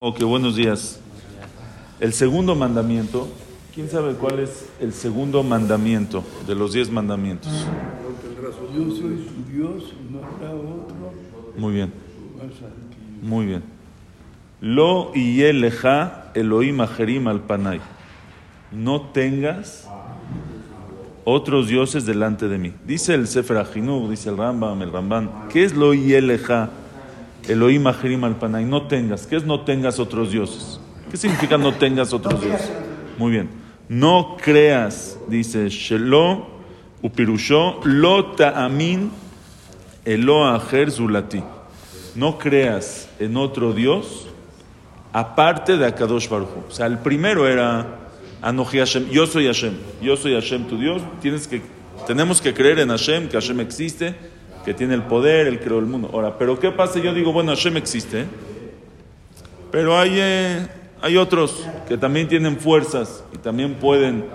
Ok, 0.00 0.22
buenos 0.22 0.54
días. 0.54 1.00
El 1.98 2.12
segundo 2.12 2.54
mandamiento, 2.54 3.26
¿quién 3.74 3.90
sabe 3.90 4.14
cuál 4.14 4.38
es 4.38 4.68
el 4.78 4.92
segundo 4.92 5.42
mandamiento 5.42 6.22
de 6.46 6.54
los 6.54 6.72
diez 6.72 6.88
mandamientos? 6.88 7.66
Yo 8.72 8.94
soy 8.94 9.26
tu 9.26 9.52
Dios, 9.52 9.92
no 10.08 10.18
habrá 10.18 10.54
otro 10.54 11.12
Muy 11.56 11.72
bien, 11.72 11.92
muy 13.22 13.46
bien. 13.46 13.64
Lo 14.60 15.10
y 15.16 15.42
leja 15.52 16.30
Elohim 16.34 16.80
ajerim 16.80 17.26
al 17.26 17.40
panay. 17.40 17.80
No 18.70 19.00
tengas 19.00 19.88
otros 21.24 21.66
dioses 21.66 22.06
delante 22.06 22.46
de 22.46 22.58
mí. 22.58 22.72
Dice 22.86 23.14
el 23.14 23.26
Sefer 23.26 23.56
Ahinur, 23.56 24.08
dice 24.08 24.28
el 24.28 24.36
Rambam, 24.36 24.80
el 24.80 24.92
Ramban. 24.92 25.48
¿Qué 25.48 25.64
es 25.64 25.74
lo 25.74 25.92
y 25.92 26.20
leja 26.20 26.70
Elohim 27.48 27.86
ajerim 27.86 28.24
al 28.24 28.36
panay? 28.36 28.64
No 28.64 28.86
tengas. 28.86 29.26
¿Qué 29.26 29.36
es 29.36 29.44
no 29.44 29.62
tengas 29.62 29.98
otros 29.98 30.30
dioses? 30.30 30.80
¿Qué 31.10 31.16
significa 31.16 31.56
no 31.56 31.74
tengas 31.74 32.12
otros 32.12 32.40
dioses? 32.40 32.70
Muy 33.16 33.32
bien. 33.32 33.48
No 33.88 34.36
creas, 34.40 35.18
dice 35.28 35.68
Shelo 35.70 36.46
upirusho 37.00 37.80
lo 37.84 38.32
ta'amin 38.32 39.10
elo 40.04 40.46
ajer 40.46 40.90
zulati. 40.90 41.42
No 42.14 42.38
creas 42.38 43.08
en 43.18 43.36
otro 43.36 43.72
Dios 43.72 44.26
aparte 45.12 45.76
de 45.76 45.86
Akadosh 45.86 46.28
Baruj. 46.28 46.48
O 46.68 46.70
sea, 46.70 46.86
el 46.86 46.98
primero 46.98 47.48
era 47.48 47.98
Anoji 48.42 48.78
Hashem. 48.78 49.08
Yo 49.10 49.26
soy 49.26 49.46
Hashem. 49.46 49.74
Yo 50.02 50.16
soy 50.16 50.34
Hashem, 50.34 50.64
tu 50.64 50.78
Dios. 50.78 51.02
Tienes 51.20 51.46
que, 51.46 51.62
tenemos 52.06 52.40
que 52.40 52.54
creer 52.54 52.80
en 52.80 52.88
Hashem, 52.88 53.28
que 53.28 53.36
Hashem 53.36 53.60
existe, 53.60 54.14
que 54.68 54.74
tiene 54.74 54.92
el 54.92 55.04
poder, 55.04 55.46
el 55.46 55.60
creó 55.60 55.78
el 55.78 55.86
mundo. 55.86 56.10
Ahora, 56.12 56.36
pero 56.36 56.60
¿qué 56.60 56.70
pasa? 56.70 56.98
Yo 56.98 57.14
digo, 57.14 57.32
bueno, 57.32 57.52
Hashem 57.52 57.78
existe, 57.78 58.26
pero 59.72 59.98
hay, 59.98 60.10
eh, 60.16 60.68
hay 61.00 61.16
otros 61.16 61.66
que 61.88 61.96
también 61.96 62.28
tienen 62.28 62.58
fuerzas 62.58 63.24
y 63.32 63.38
también 63.38 63.76
pueden. 63.76 64.26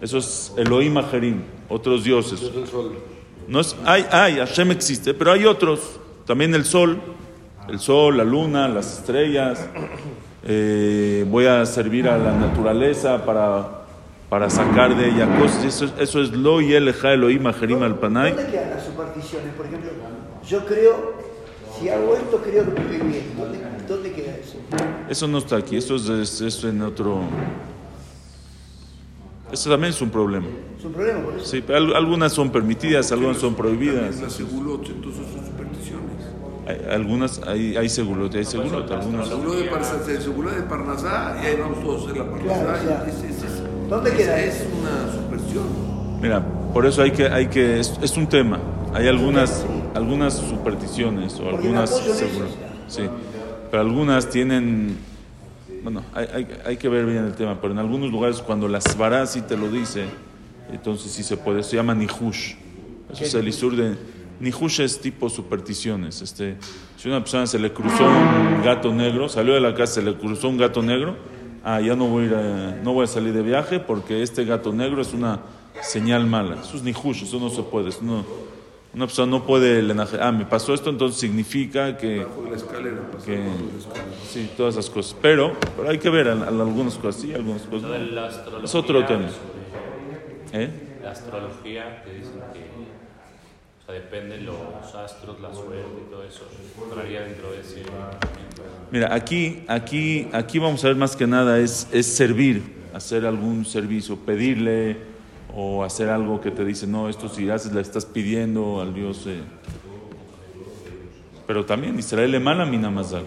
Eso 0.00 0.18
es 0.18 0.52
Elohim 0.56 0.98
Ajerim, 0.98 1.42
otros 1.68 2.02
dioses. 2.02 2.50
No 3.46 3.60
es, 3.60 3.76
hay, 3.84 4.04
hay, 4.10 4.38
Hashem 4.38 4.72
existe, 4.72 5.14
pero 5.14 5.30
hay 5.30 5.44
otros. 5.44 6.00
También 6.26 6.52
el 6.56 6.64
sol, 6.64 7.00
el 7.68 7.78
sol, 7.78 8.16
la 8.16 8.24
luna, 8.24 8.66
las 8.66 8.98
estrellas. 8.98 9.68
Eh, 10.42 11.24
voy 11.28 11.46
a 11.46 11.64
servir 11.64 12.08
a 12.08 12.18
la 12.18 12.32
naturaleza 12.32 13.24
para, 13.24 13.79
para 14.30 14.48
sacar 14.48 14.96
de 14.96 15.08
ella 15.08 15.28
cosas. 15.38 15.64
Eso, 15.64 15.92
eso 15.98 16.22
es 16.22 16.30
lo 16.30 16.60
y 16.62 16.72
el 16.72 16.88
Elohim 16.88 17.46
Ajerim 17.48 17.82
al 17.82 17.98
Panay. 17.98 18.32
¿Dónde 18.32 18.50
quedan 18.50 18.70
las 18.70 18.84
supersticiones? 18.86 19.52
Por 19.54 19.66
ejemplo, 19.66 19.90
yo 20.48 20.64
creo, 20.64 21.14
si 21.78 21.88
hago 21.88 22.14
esto, 22.16 22.38
creo 22.42 22.72
que 22.74 22.80
me 22.80 22.98
voy 22.98 23.08
bien. 23.08 23.24
¿Dónde, 23.36 23.58
dónde 23.88 24.12
queda 24.12 24.36
eso? 24.36 24.56
Eso 25.08 25.26
no 25.28 25.38
está 25.38 25.56
aquí, 25.56 25.76
eso 25.76 25.96
es, 25.96 26.08
es- 26.08 26.40
es 26.40 26.64
en 26.64 26.80
otro. 26.82 27.22
Eso 29.52 29.68
también 29.68 29.92
es 29.92 30.00
un 30.00 30.10
problema. 30.10 30.46
Es 30.78 30.84
un 30.84 30.92
problema 30.92 31.24
por 31.24 31.34
eso. 31.34 31.44
Sí, 31.44 31.64
algunas 31.72 32.32
son 32.32 32.50
permitidas, 32.52 33.10
algunas 33.10 33.38
son 33.38 33.56
prohibidas. 33.56 34.20
Las 34.20 34.32
segulot, 34.32 34.88
entonces 34.88 35.26
son 35.26 35.44
supersticiones. 35.44 36.06
Hay- 36.68 36.94
algunas 36.94 37.40
hay, 37.48 37.76
hay 37.76 37.88
segulot, 37.88 38.32
hay 38.32 38.44
segulot, 38.44 38.88
algunas. 38.92 39.26
El 39.28 39.32
seguro 39.32 39.54
de 39.54 39.64
Parnasá, 39.64 39.96
de 40.52 40.62
Parnasá, 40.62 41.40
y 41.42 41.46
ahí 41.46 41.56
vamos 41.60 41.80
todos 41.82 42.02
a 42.02 42.04
hacer 42.10 42.16
la 42.18 42.30
Parnasá. 42.30 43.04
¿Dónde 43.90 44.12
queda 44.12 44.40
es, 44.40 44.66
una 44.80 45.12
superstición. 45.12 45.64
Mira, 46.22 46.42
por 46.72 46.86
eso 46.86 47.02
hay 47.02 47.10
que, 47.10 47.26
hay 47.26 47.48
que, 47.48 47.80
es, 47.80 47.98
es 48.00 48.16
un 48.16 48.28
tema. 48.28 48.58
Hay 48.94 49.08
algunas, 49.08 49.66
algunas 49.94 50.34
supersticiones 50.34 51.34
o 51.34 51.50
Porque 51.50 51.66
algunas 51.66 51.90
seguro- 51.90 52.48
sí, 52.88 53.02
pero 53.70 53.82
algunas 53.82 54.30
tienen, 54.30 54.96
bueno, 55.82 56.02
hay, 56.14 56.26
hay, 56.32 56.48
hay 56.64 56.76
que 56.76 56.88
ver 56.88 57.04
bien 57.06 57.24
el 57.24 57.34
tema, 57.34 57.60
pero 57.60 57.72
en 57.72 57.78
algunos 57.78 58.10
lugares 58.10 58.40
cuando 58.40 58.68
las 58.68 58.96
varas 58.96 59.32
sí 59.32 59.42
te 59.42 59.56
lo 59.56 59.68
dice, 59.68 60.04
entonces 60.72 61.10
sí 61.12 61.22
se 61.22 61.36
puede, 61.36 61.62
se 61.62 61.76
llama 61.76 61.94
nihush. 61.94 62.54
Eso 63.12 63.24
es 63.24 63.34
el 63.34 63.48
isur 63.48 63.74
de, 63.74 63.96
nihush 64.40 64.80
es 64.80 65.00
tipo 65.00 65.28
supersticiones. 65.28 66.22
Este, 66.22 66.56
si 66.96 67.08
a 67.08 67.12
una 67.12 67.20
persona 67.20 67.46
se 67.46 67.58
le 67.58 67.72
cruzó 67.72 68.04
un 68.04 68.62
gato 68.64 68.92
negro, 68.92 69.28
salió 69.28 69.54
de 69.54 69.60
la 69.60 69.74
casa, 69.74 69.94
se 69.94 70.02
le 70.02 70.14
cruzó 70.14 70.48
un 70.48 70.58
gato 70.58 70.82
negro, 70.82 71.16
ah, 71.64 71.80
ya 71.80 71.94
no 71.96 72.06
voy 72.06 72.24
a, 72.24 72.26
ir 72.26 72.34
a- 72.34 72.80
no 72.82 72.92
voy 72.92 73.04
a 73.04 73.06
salir 73.06 73.32
de 73.32 73.42
viaje 73.42 73.80
porque 73.80 74.22
este 74.22 74.44
gato 74.44 74.72
negro 74.72 75.02
es 75.02 75.12
una 75.12 75.40
señal 75.82 76.26
mala. 76.26 76.56
Eso 76.62 76.76
es 76.76 76.82
nihush, 76.82 77.22
eso 77.24 77.38
no 77.38 77.48
se 77.50 77.62
puede. 77.62 77.88
eso 77.90 78.00
no- 78.02 78.24
una 78.92 79.06
persona 79.06 79.30
no 79.30 79.44
puede, 79.46 79.84
ah, 80.20 80.32
me 80.32 80.44
pasó 80.46 80.74
esto, 80.74 80.90
entonces 80.90 81.20
significa 81.20 81.96
que, 81.96 82.26
la 82.50 82.56
escalera, 82.56 82.96
que 83.24 83.36
la 83.38 83.44
escalera. 83.78 84.04
sí, 84.28 84.50
todas 84.56 84.74
esas 84.74 84.90
cosas. 84.90 85.16
Pero, 85.22 85.52
pero 85.76 85.88
hay 85.90 85.98
que 85.98 86.10
ver 86.10 86.26
al- 86.26 86.42
al- 86.42 86.60
algunas 86.60 86.94
cosas 86.96 87.22
sí, 87.22 87.32
algunas 87.32 87.62
cosas 87.62 87.88
no. 87.88 88.64
Es 88.64 88.74
otro 88.74 89.04
tema. 89.06 89.28
¿Eh? 90.52 90.70
La 91.04 91.12
astrología 91.12 92.02
que 92.04 92.14
dicen 92.14 92.40
que 92.52 92.60
sea, 93.90 94.00
depende 94.00 94.36
de 94.36 94.42
los 94.42 94.94
astros, 94.94 95.40
la 95.40 95.52
suerte 95.54 96.02
y 96.06 96.10
todo 96.10 96.24
eso. 96.24 96.42
Entraría 96.82 97.22
dentro 97.22 97.52
de 97.52 97.60
ese 97.60 97.76
movimiento. 97.80 98.62
Mira, 98.90 99.14
aquí, 99.14 99.64
aquí, 99.68 100.28
aquí 100.32 100.58
vamos 100.58 100.84
a 100.84 100.88
ver 100.88 100.96
más 100.96 101.16
que 101.16 101.26
nada 101.26 101.58
es, 101.58 101.88
es 101.92 102.06
servir, 102.06 102.62
hacer 102.94 103.26
algún 103.26 103.64
servicio, 103.64 104.16
pedirle 104.16 104.96
o 105.54 105.84
hacer 105.84 106.08
algo 106.08 106.40
que 106.40 106.50
te 106.50 106.64
dice, 106.64 106.86
no, 106.86 107.08
esto 107.08 107.28
si 107.28 107.48
haces 107.50 107.72
le 107.72 107.80
estás 107.80 108.04
pidiendo 108.04 108.80
al 108.80 108.94
Dios. 108.94 109.24
eh". 109.26 109.40
Pero 111.46 111.64
también 111.64 111.98
Israel 111.98 112.30
le 112.30 112.40
mala 112.40 112.64
mina 112.64 112.90
mazal. 112.90 113.24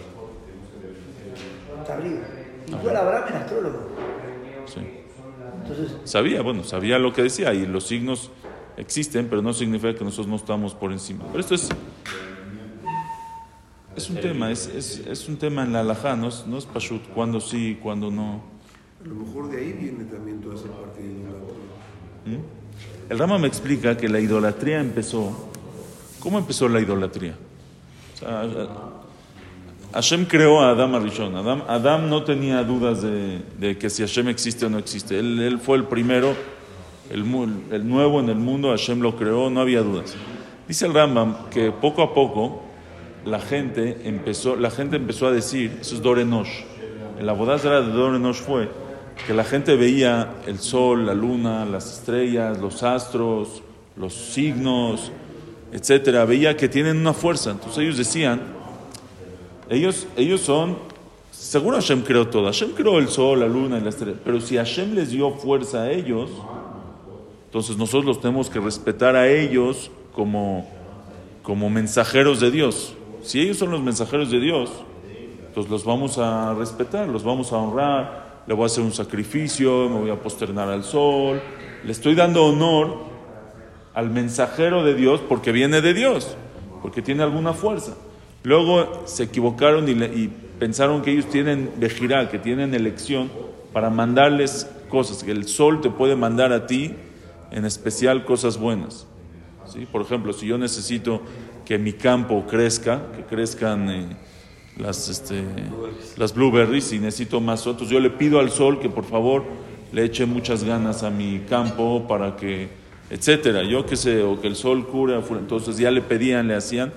Está 1.80 1.94
arriba. 1.94 2.20
Y 2.66 2.70
tú 2.70 2.88
el 2.88 2.96
Abraham 2.96 3.24
era 3.28 3.40
astrólogo. 3.40 3.78
Sí. 4.66 4.80
Entonces, 5.62 5.96
Sabía, 6.04 6.42
bueno, 6.42 6.64
sabía 6.64 6.98
lo 6.98 7.12
que 7.12 7.22
decía 7.22 7.52
y 7.54 7.66
los 7.66 7.84
signos 7.86 8.30
existen, 8.76 9.28
pero 9.28 9.42
no 9.42 9.52
significa 9.52 9.94
que 9.94 10.04
nosotros 10.04 10.26
no 10.26 10.36
estamos 10.36 10.74
por 10.74 10.92
encima. 10.92 11.24
Pero 11.28 11.40
esto 11.40 11.54
es, 11.54 11.68
es 13.96 14.10
un 14.10 14.16
tema, 14.16 14.50
es, 14.50 14.66
es, 14.66 14.98
es 15.06 15.28
un 15.28 15.36
tema 15.36 15.62
en 15.62 15.72
la 15.72 15.80
alajá, 15.80 16.16
no 16.16 16.28
es, 16.28 16.46
no 16.46 16.58
es 16.58 16.66
pashut, 16.66 17.02
cuándo 17.14 17.40
sí, 17.40 17.78
cuándo 17.82 18.10
no. 18.10 18.42
A 19.04 19.08
lo 19.08 19.14
mejor 19.14 19.50
de 19.50 19.58
ahí 19.58 19.72
viene 19.72 20.04
también 20.04 20.40
toda 20.40 20.54
esa 20.54 20.68
parte 20.68 21.02
de 21.02 21.08
idolatría. 21.08 22.40
El 23.10 23.18
Rama 23.18 23.38
me 23.38 23.46
explica 23.46 23.96
que 23.96 24.08
la 24.08 24.18
idolatría 24.18 24.80
empezó. 24.80 25.50
¿Cómo 26.20 26.38
empezó 26.38 26.68
la 26.68 26.80
idolatría? 26.80 27.36
O 28.14 28.18
sea, 28.18 28.48
Hashem 29.92 30.24
creó 30.24 30.60
a 30.60 30.70
Adam 30.70 30.94
Arishon. 30.94 31.36
Adam, 31.36 31.62
Adam 31.68 32.08
no 32.08 32.24
tenía 32.24 32.64
dudas 32.64 33.02
de, 33.02 33.42
de 33.58 33.76
que 33.76 33.90
si 33.90 34.02
Hashem 34.02 34.28
existe 34.28 34.64
o 34.66 34.70
no 34.70 34.78
existe. 34.78 35.18
Él, 35.18 35.38
él 35.40 35.60
fue 35.60 35.76
el 35.76 35.84
primero, 35.84 36.34
el, 37.10 37.88
nuevo 37.88 38.20
en 38.20 38.28
el 38.28 38.36
mundo. 38.36 38.70
Hashem 38.70 39.00
lo 39.00 39.16
creó, 39.16 39.50
no 39.50 39.60
había 39.60 39.82
dudas. 39.82 40.14
Dice 40.66 40.86
el 40.86 40.94
Rambam 40.94 41.50
que 41.50 41.70
poco 41.70 42.02
a 42.02 42.14
poco 42.14 42.62
la 43.24 43.40
gente 43.40 44.02
empezó, 44.04 44.56
la 44.56 44.70
gente 44.70 44.96
empezó 44.96 45.26
a 45.26 45.32
decir, 45.32 45.78
eso 45.80 45.94
es 45.94 46.02
Dorenosh. 46.02 46.62
El 47.18 47.28
abodazara 47.28 47.80
de 47.80 47.92
Dorenosh 47.92 48.36
fue 48.36 48.68
que 49.26 49.34
la 49.34 49.44
gente 49.44 49.76
veía 49.76 50.34
el 50.46 50.58
sol, 50.58 51.06
la 51.06 51.14
luna, 51.14 51.64
las 51.64 51.98
estrellas, 51.98 52.58
los 52.58 52.82
astros, 52.82 53.62
los 53.96 54.12
signos, 54.12 55.12
etcétera. 55.72 56.24
Veía 56.24 56.56
que 56.56 56.68
tienen 56.68 56.96
una 56.96 57.12
fuerza. 57.12 57.50
Entonces 57.50 57.78
ellos 57.78 57.96
decían, 57.96 58.40
ellos, 59.68 60.06
ellos 60.16 60.40
son, 60.40 60.76
seguro 61.30 61.76
Hashem 61.76 62.02
creó 62.02 62.28
todo. 62.28 62.46
Hashem 62.46 62.72
creó 62.72 62.98
el 62.98 63.08
sol, 63.08 63.40
la 63.40 63.46
luna 63.46 63.78
y 63.78 63.80
la 63.80 63.90
estrella. 63.90 64.18
Pero 64.24 64.40
si 64.40 64.56
Hashem 64.56 64.94
les 64.94 65.10
dio 65.10 65.30
fuerza 65.32 65.82
a 65.82 65.90
ellos, 65.90 66.30
entonces 67.54 67.76
nosotros 67.76 68.04
los 68.04 68.20
tenemos 68.20 68.50
que 68.50 68.58
respetar 68.58 69.14
a 69.14 69.28
ellos 69.28 69.88
como, 70.12 70.68
como 71.44 71.70
mensajeros 71.70 72.40
de 72.40 72.50
Dios. 72.50 72.96
Si 73.22 73.40
ellos 73.40 73.58
son 73.58 73.70
los 73.70 73.80
mensajeros 73.80 74.28
de 74.32 74.40
Dios, 74.40 74.72
entonces 75.46 75.70
los 75.70 75.84
vamos 75.84 76.18
a 76.18 76.52
respetar, 76.54 77.06
los 77.06 77.22
vamos 77.22 77.52
a 77.52 77.58
honrar, 77.58 78.42
le 78.48 78.54
voy 78.54 78.64
a 78.64 78.66
hacer 78.66 78.82
un 78.82 78.92
sacrificio, 78.92 79.88
me 79.88 80.00
voy 80.00 80.10
a 80.10 80.20
posternar 80.20 80.68
al 80.68 80.82
sol, 80.82 81.40
le 81.84 81.92
estoy 81.92 82.16
dando 82.16 82.44
honor 82.44 83.04
al 83.94 84.10
mensajero 84.10 84.82
de 84.82 84.96
Dios 84.96 85.20
porque 85.20 85.52
viene 85.52 85.80
de 85.80 85.94
Dios, 85.94 86.36
porque 86.82 87.02
tiene 87.02 87.22
alguna 87.22 87.52
fuerza. 87.52 87.94
Luego 88.42 89.04
se 89.04 89.22
equivocaron 89.22 89.88
y, 89.88 90.28
pensaron 90.58 91.02
que 91.02 91.12
ellos 91.12 91.26
tienen 91.26 91.70
vejirá, 91.76 92.28
que 92.28 92.40
tienen 92.40 92.74
elección 92.74 93.30
para 93.72 93.90
mandarles 93.90 94.68
cosas, 94.88 95.22
que 95.22 95.30
el 95.30 95.46
sol 95.46 95.80
te 95.80 95.88
puede 95.88 96.16
mandar 96.16 96.52
a 96.52 96.66
ti 96.66 96.96
en 97.54 97.64
especial 97.64 98.24
cosas 98.24 98.58
buenas. 98.58 99.06
¿sí? 99.72 99.86
Por 99.90 100.02
ejemplo, 100.02 100.32
si 100.32 100.46
yo 100.46 100.58
necesito 100.58 101.22
que 101.64 101.78
mi 101.78 101.92
campo 101.92 102.44
crezca, 102.46 103.12
que 103.16 103.22
crezcan 103.22 103.88
eh, 103.90 104.16
las, 104.76 105.08
este, 105.08 105.44
las 106.16 106.34
blueberries 106.34 106.92
y 106.92 106.98
necesito 106.98 107.40
más 107.40 107.66
otros, 107.68 107.88
yo 107.88 108.00
le 108.00 108.10
pido 108.10 108.40
al 108.40 108.50
sol 108.50 108.80
que 108.80 108.90
por 108.90 109.04
favor 109.04 109.44
le 109.92 110.04
eche 110.04 110.26
muchas 110.26 110.64
ganas 110.64 111.04
a 111.04 111.10
mi 111.10 111.42
campo 111.48 112.06
para 112.08 112.34
que, 112.34 112.68
etcétera, 113.08 113.62
yo 113.62 113.86
que 113.86 113.94
sé, 113.94 114.22
o 114.24 114.40
que 114.40 114.48
el 114.48 114.56
sol 114.56 114.88
cure, 114.88 115.16
entonces 115.38 115.78
ya 115.78 115.92
le 115.92 116.02
pedían, 116.02 116.48
le 116.48 116.56
hacían, 116.56 116.92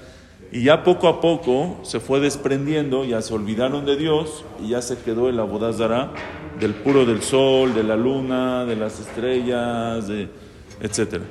Y 0.51 0.63
ya 0.63 0.83
poco 0.83 1.07
a 1.07 1.21
poco 1.21 1.77
se 1.83 1.99
fue 1.99 2.19
desprendiendo, 2.19 3.05
ya 3.05 3.21
se 3.21 3.33
olvidaron 3.33 3.85
de 3.85 3.95
Dios 3.95 4.43
y 4.63 4.69
ya 4.69 4.81
se 4.81 4.97
quedó 4.97 5.29
el 5.29 5.39
abodazara 5.39 6.13
del 6.59 6.73
puro 6.73 7.05
del 7.05 7.21
sol, 7.21 7.75
de 7.75 7.83
la 7.83 7.95
luna, 7.95 8.65
de 8.65 8.75
las 8.75 8.99
estrellas, 8.99 10.07
de, 10.07 10.27
etc. 10.81 11.21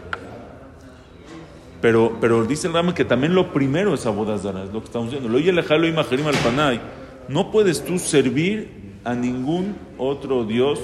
Pero, 1.80 2.16
pero 2.20 2.44
dice 2.44 2.68
el 2.68 2.74
Rama 2.74 2.94
que 2.94 3.04
también 3.04 3.34
lo 3.34 3.52
primero 3.52 3.94
es 3.94 4.06
abodazara, 4.06 4.64
es 4.64 4.72
lo 4.72 4.80
que 4.80 4.86
estamos 4.86 5.08
diciendo. 5.08 5.28
Lo 5.28 5.36
oye 5.36 5.52
lejalo 5.52 5.86
y 5.86 5.92
majerim 5.92 6.26
al 6.26 6.34
panay. 6.36 6.80
No 7.28 7.50
puedes 7.50 7.84
tú 7.84 7.98
servir 7.98 8.70
a 9.04 9.14
ningún 9.14 9.76
otro 9.98 10.44
Dios, 10.44 10.80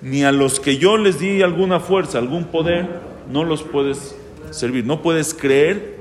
ni 0.00 0.22
a 0.22 0.32
los 0.32 0.60
que 0.60 0.76
yo 0.76 0.96
les 0.96 1.18
di 1.18 1.42
alguna 1.42 1.80
fuerza, 1.80 2.18
algún 2.18 2.44
poder, 2.44 2.88
no 3.30 3.42
los 3.42 3.62
puedes 3.62 4.16
servir. 4.50 4.84
No 4.84 5.02
puedes 5.02 5.34
creer 5.34 5.96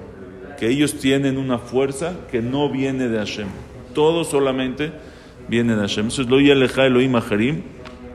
que 0.60 0.68
ellos 0.68 0.96
tienen 1.00 1.38
una 1.38 1.58
fuerza 1.58 2.14
que 2.30 2.42
no 2.42 2.70
viene 2.70 3.08
de 3.08 3.18
Hashem. 3.18 3.48
Todo 3.94 4.24
solamente 4.24 4.92
viene 5.48 5.76
de 5.76 5.82
Hashem. 5.82 6.08
Eso 6.08 6.22
es 6.22 6.30
lo 6.30 6.40
yeleja 6.40 6.86
Elohim 6.86 7.16
Aharim 7.16 7.64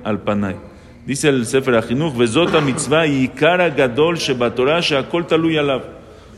al 0.05 0.21
Panay. 0.21 0.68
Dice 1.09 1.31
el 1.31 1.47
Sefer 1.47 1.75
Achinuch, 1.75 2.15
Vezota 2.15 2.61
mitzvah 2.61 3.07
y 3.07 3.29
cara 3.29 3.71
gadol 3.71 4.19
shebatorah 4.19 4.81
sheakol. 4.81 5.25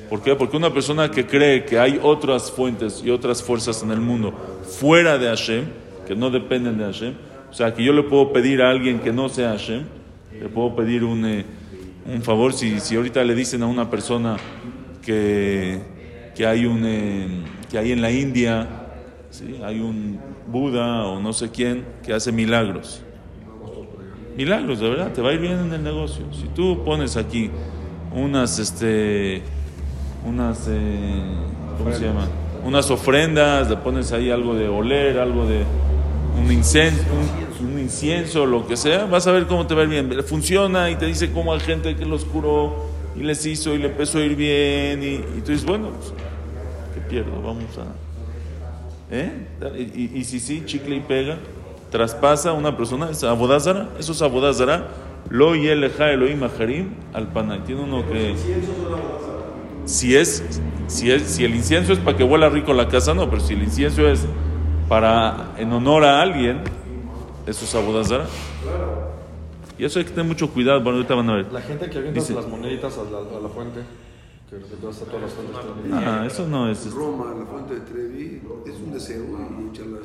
¿Por 0.09 0.23
qué? 0.23 0.37
Porque 0.37 0.57
una 0.57 0.73
persona 0.73 1.11
que 1.11 1.27
cree 1.27 1.65
que 1.65 1.77
hay 1.77 1.99
otras 2.01 2.53
fuentes 2.53 3.03
y 3.05 3.11
otras 3.11 3.43
fuerzas 3.43 3.83
en 3.83 3.91
el 3.91 4.01
mundo 4.01 4.33
fuera 4.63 5.19
de 5.19 5.27
Hashem, 5.27 5.65
que 6.07 6.15
no 6.15 6.31
dependen 6.31 6.79
de 6.79 6.85
Hashem, 6.85 7.15
o 7.51 7.53
sea, 7.53 7.75
que 7.75 7.83
yo 7.83 7.93
le 7.93 8.05
puedo 8.05 8.33
pedir 8.33 8.63
a 8.63 8.71
alguien 8.71 9.01
que 9.01 9.13
no 9.13 9.29
sea 9.29 9.51
Hashem, 9.51 9.83
le 10.41 10.49
puedo 10.49 10.77
pedir 10.77 11.03
un, 11.03 11.27
eh, 11.27 11.45
un 12.07 12.23
favor, 12.23 12.53
si, 12.53 12.79
si 12.79 12.95
ahorita 12.95 13.25
le 13.25 13.35
dicen 13.35 13.65
a 13.65 13.67
una 13.67 13.91
persona 13.91 14.37
que, 15.05 15.81
que, 16.33 16.47
hay, 16.47 16.65
un, 16.67 16.85
eh, 16.87 17.27
que 17.69 17.77
hay 17.77 17.91
en 17.91 18.01
la 18.01 18.13
India, 18.13 18.69
¿sí? 19.31 19.61
hay 19.65 19.81
un 19.81 20.21
Buda 20.47 21.07
o 21.07 21.21
no 21.21 21.33
sé 21.33 21.51
quién 21.51 21.85
que 22.05 22.13
hace 22.13 22.31
milagros. 22.31 23.03
Milagros, 24.41 24.81
de 24.81 24.89
verdad, 24.89 25.13
te 25.13 25.21
va 25.21 25.29
a 25.29 25.33
ir 25.35 25.41
bien 25.41 25.59
en 25.59 25.71
el 25.71 25.83
negocio. 25.83 26.25
Si 26.33 26.49
tú 26.55 26.83
pones 26.83 27.19
aquí 27.19 27.51
unas, 28.15 28.59
este, 28.59 29.43
unas, 30.27 30.67
eh, 30.67 31.23
¿cómo 31.77 31.93
se 31.93 32.07
llama? 32.07 32.27
Unas 32.65 32.91
ofrendas, 32.91 33.69
le 33.69 33.77
pones 33.77 34.13
ahí 34.13 34.31
algo 34.31 34.55
de 34.55 34.67
oler, 34.67 35.19
algo 35.19 35.47
de 35.47 35.63
un 36.43 36.51
incienso, 36.51 37.03
un, 37.61 37.73
un 37.73 37.79
incienso, 37.81 38.47
lo 38.47 38.67
que 38.67 38.79
sea, 38.79 39.05
vas 39.05 39.27
a 39.27 39.33
ver 39.33 39.47
cómo 39.47 39.67
te 39.67 39.75
va 39.75 39.83
a 39.83 39.85
ir 39.85 39.91
bien. 39.91 40.25
Funciona 40.25 40.89
y 40.89 40.97
te 40.97 41.05
dice 41.05 41.31
cómo 41.33 41.53
hay 41.53 41.61
gente 41.61 41.95
que 41.95 42.07
los 42.07 42.25
curó 42.25 42.87
y 43.15 43.21
les 43.23 43.45
hizo 43.45 43.75
y 43.75 43.79
le 43.79 43.89
empezó 43.89 44.21
a 44.21 44.23
ir 44.23 44.37
bien 44.37 45.03
y, 45.03 45.17
y 45.17 45.43
tú 45.45 45.53
dices, 45.53 45.67
bueno, 45.67 45.91
pues, 45.91 46.15
¿qué 46.95 47.01
pierdo? 47.11 47.43
Vamos 47.43 47.77
a... 47.77 49.15
¿Eh? 49.15 49.33
Y, 49.77 49.83
y, 49.83 50.11
y 50.15 50.25
si 50.25 50.41
sí, 50.41 50.63
chicle 50.65 50.97
y 50.97 51.01
pega, 51.01 51.37
traspasa 51.91 52.51
a 52.51 52.53
una 52.53 52.77
persona, 52.77 53.11
es 53.11 53.23
abodázara, 53.25 53.89
eso 53.99 54.13
es 54.13 54.23
abodázara, 54.23 54.89
lo 55.29 55.55
yeleja 55.55 56.11
Elohim 56.11 56.43
aharim 56.45 56.91
al 57.13 57.29
panay. 57.29 57.61
Tiene 57.61 57.83
uno 57.83 58.05
que... 58.07 58.35
Si 59.85 60.15
es, 60.15 60.45
si 60.87 61.11
es, 61.11 61.23
si 61.23 61.45
el 61.45 61.55
incienso 61.55 61.93
es 61.93 61.99
para 61.99 62.17
que 62.17 62.23
huela 62.25 62.49
rico 62.49 62.73
la 62.73 62.87
casa, 62.89 63.13
no, 63.15 63.29
pero 63.29 63.41
si 63.41 63.55
el 63.55 63.63
incienso 63.63 64.07
es 64.07 64.25
para 64.89 65.53
en 65.59 65.73
honor 65.73 66.05
a 66.05 66.21
alguien, 66.23 66.61
eso 67.47 67.65
es 67.65 67.75
abodazara. 67.75 68.27
Y 69.79 69.85
eso 69.85 69.99
hay 69.99 70.05
que 70.05 70.11
tener 70.11 70.27
mucho 70.27 70.51
cuidado, 70.51 70.81
bueno, 70.83 70.99
ahorita 70.99 71.15
van 71.15 71.31
a 71.31 71.35
ver. 71.37 71.53
La 71.53 71.63
gente 71.63 71.89
que 71.89 71.99
avienta 71.99 72.21
Dice- 72.21 72.35
las 72.35 72.47
moneditas 72.47 72.99
a 72.99 73.05
la, 73.05 73.19
a 73.19 73.41
la 73.41 73.49
fuente, 73.49 73.81
que 74.51 74.57
todas 74.77 74.99
todas 74.99 75.23
las 75.23 75.33
fuentes. 75.33 75.57
Ah, 75.93 76.25
eso 76.27 76.47
no 76.47 76.71
es. 76.71 76.93
Roma, 76.93 77.35
la 77.37 77.47
fuente 77.47 77.75
de 77.75 77.81
Trevi, 77.81 78.43
es 78.67 78.75
un 78.75 78.93
deseo 78.93 79.25
y 79.25 79.75
echarla. 79.75 79.99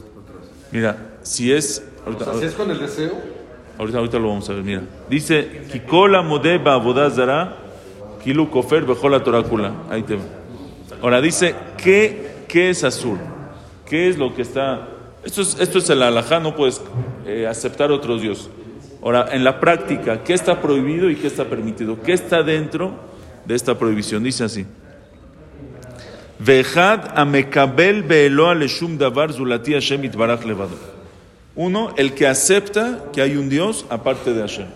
Mira, 0.71 0.97
si 1.21 1.51
es. 1.51 1.83
O 2.03 2.09
Ahorita, 2.09 2.25
sea, 2.25 2.33
si 2.39 2.45
es 2.45 2.53
con 2.53 2.69
el 2.69 2.79
deseo, 2.79 3.13
ahorita, 3.77 3.97
ahorita 3.97 4.19
lo 4.19 4.29
vamos 4.29 4.49
a 4.49 4.53
ver, 4.53 4.63
mira. 4.63 4.81
Dice: 5.09 5.63
Kikola 5.71 6.21
modeba 6.21 6.73
abodazara, 6.73 7.57
kilu 8.23 8.49
kofer 8.49 8.85
bejola 8.85 9.23
torácula. 9.23 9.73
Ahí 9.89 10.03
te 10.03 10.15
va. 10.15 10.23
Ahora 11.01 11.21
dice: 11.21 11.55
¿qué, 11.77 12.45
¿qué 12.47 12.69
es 12.69 12.83
azul? 12.83 13.17
¿Qué 13.87 14.09
es 14.09 14.17
lo 14.17 14.35
que 14.35 14.41
está.? 14.41 14.89
Esto 15.23 15.41
es, 15.41 15.59
esto 15.59 15.79
es 15.79 15.89
el 15.89 16.03
alajá, 16.03 16.39
no 16.39 16.55
puedes 16.55 16.81
eh, 17.25 17.47
aceptar 17.47 17.91
otros 17.91 18.21
dios. 18.21 18.49
Ahora, 19.01 19.27
en 19.31 19.43
la 19.43 19.59
práctica, 19.59 20.23
¿qué 20.23 20.33
está 20.33 20.61
prohibido 20.61 21.09
y 21.09 21.15
qué 21.15 21.27
está 21.27 21.45
permitido? 21.45 22.01
¿Qué 22.01 22.13
está 22.13 22.43
dentro 22.43 22.93
de 23.45 23.55
esta 23.55 23.77
prohibición? 23.77 24.23
Dice 24.23 24.43
así. 24.43 24.65
Vejad 26.39 27.17
amekabel 27.17 28.03
beeloa 28.03 28.55
leshum 28.55 28.97
davar 28.97 29.31
zulati 29.31 29.73
Hashem 29.73 30.03
itbarach 30.03 30.43
levado. 30.43 30.75
Uno, 31.55 31.93
el 31.95 32.13
que 32.13 32.27
acepta 32.27 32.99
que 33.13 33.21
hay 33.21 33.37
un 33.37 33.49
Dios 33.49 33.85
aparte 33.89 34.33
de 34.33 34.41
Hashem. 34.41 34.67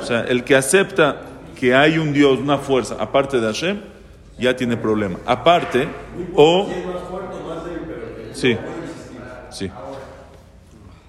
O 0.00 0.04
sea, 0.04 0.20
el 0.22 0.44
que 0.44 0.54
acepta 0.54 1.22
que 1.58 1.74
hay 1.74 1.98
un 1.98 2.12
Dios, 2.12 2.38
una 2.38 2.58
fuerza 2.58 2.96
aparte 3.00 3.40
de 3.40 3.46
Hashem, 3.46 3.80
ya 4.38 4.54
tiene 4.56 4.76
problema. 4.76 5.18
Aparte, 5.26 5.88
o... 6.34 6.68
Sí, 8.32 8.56
sí. 9.50 9.70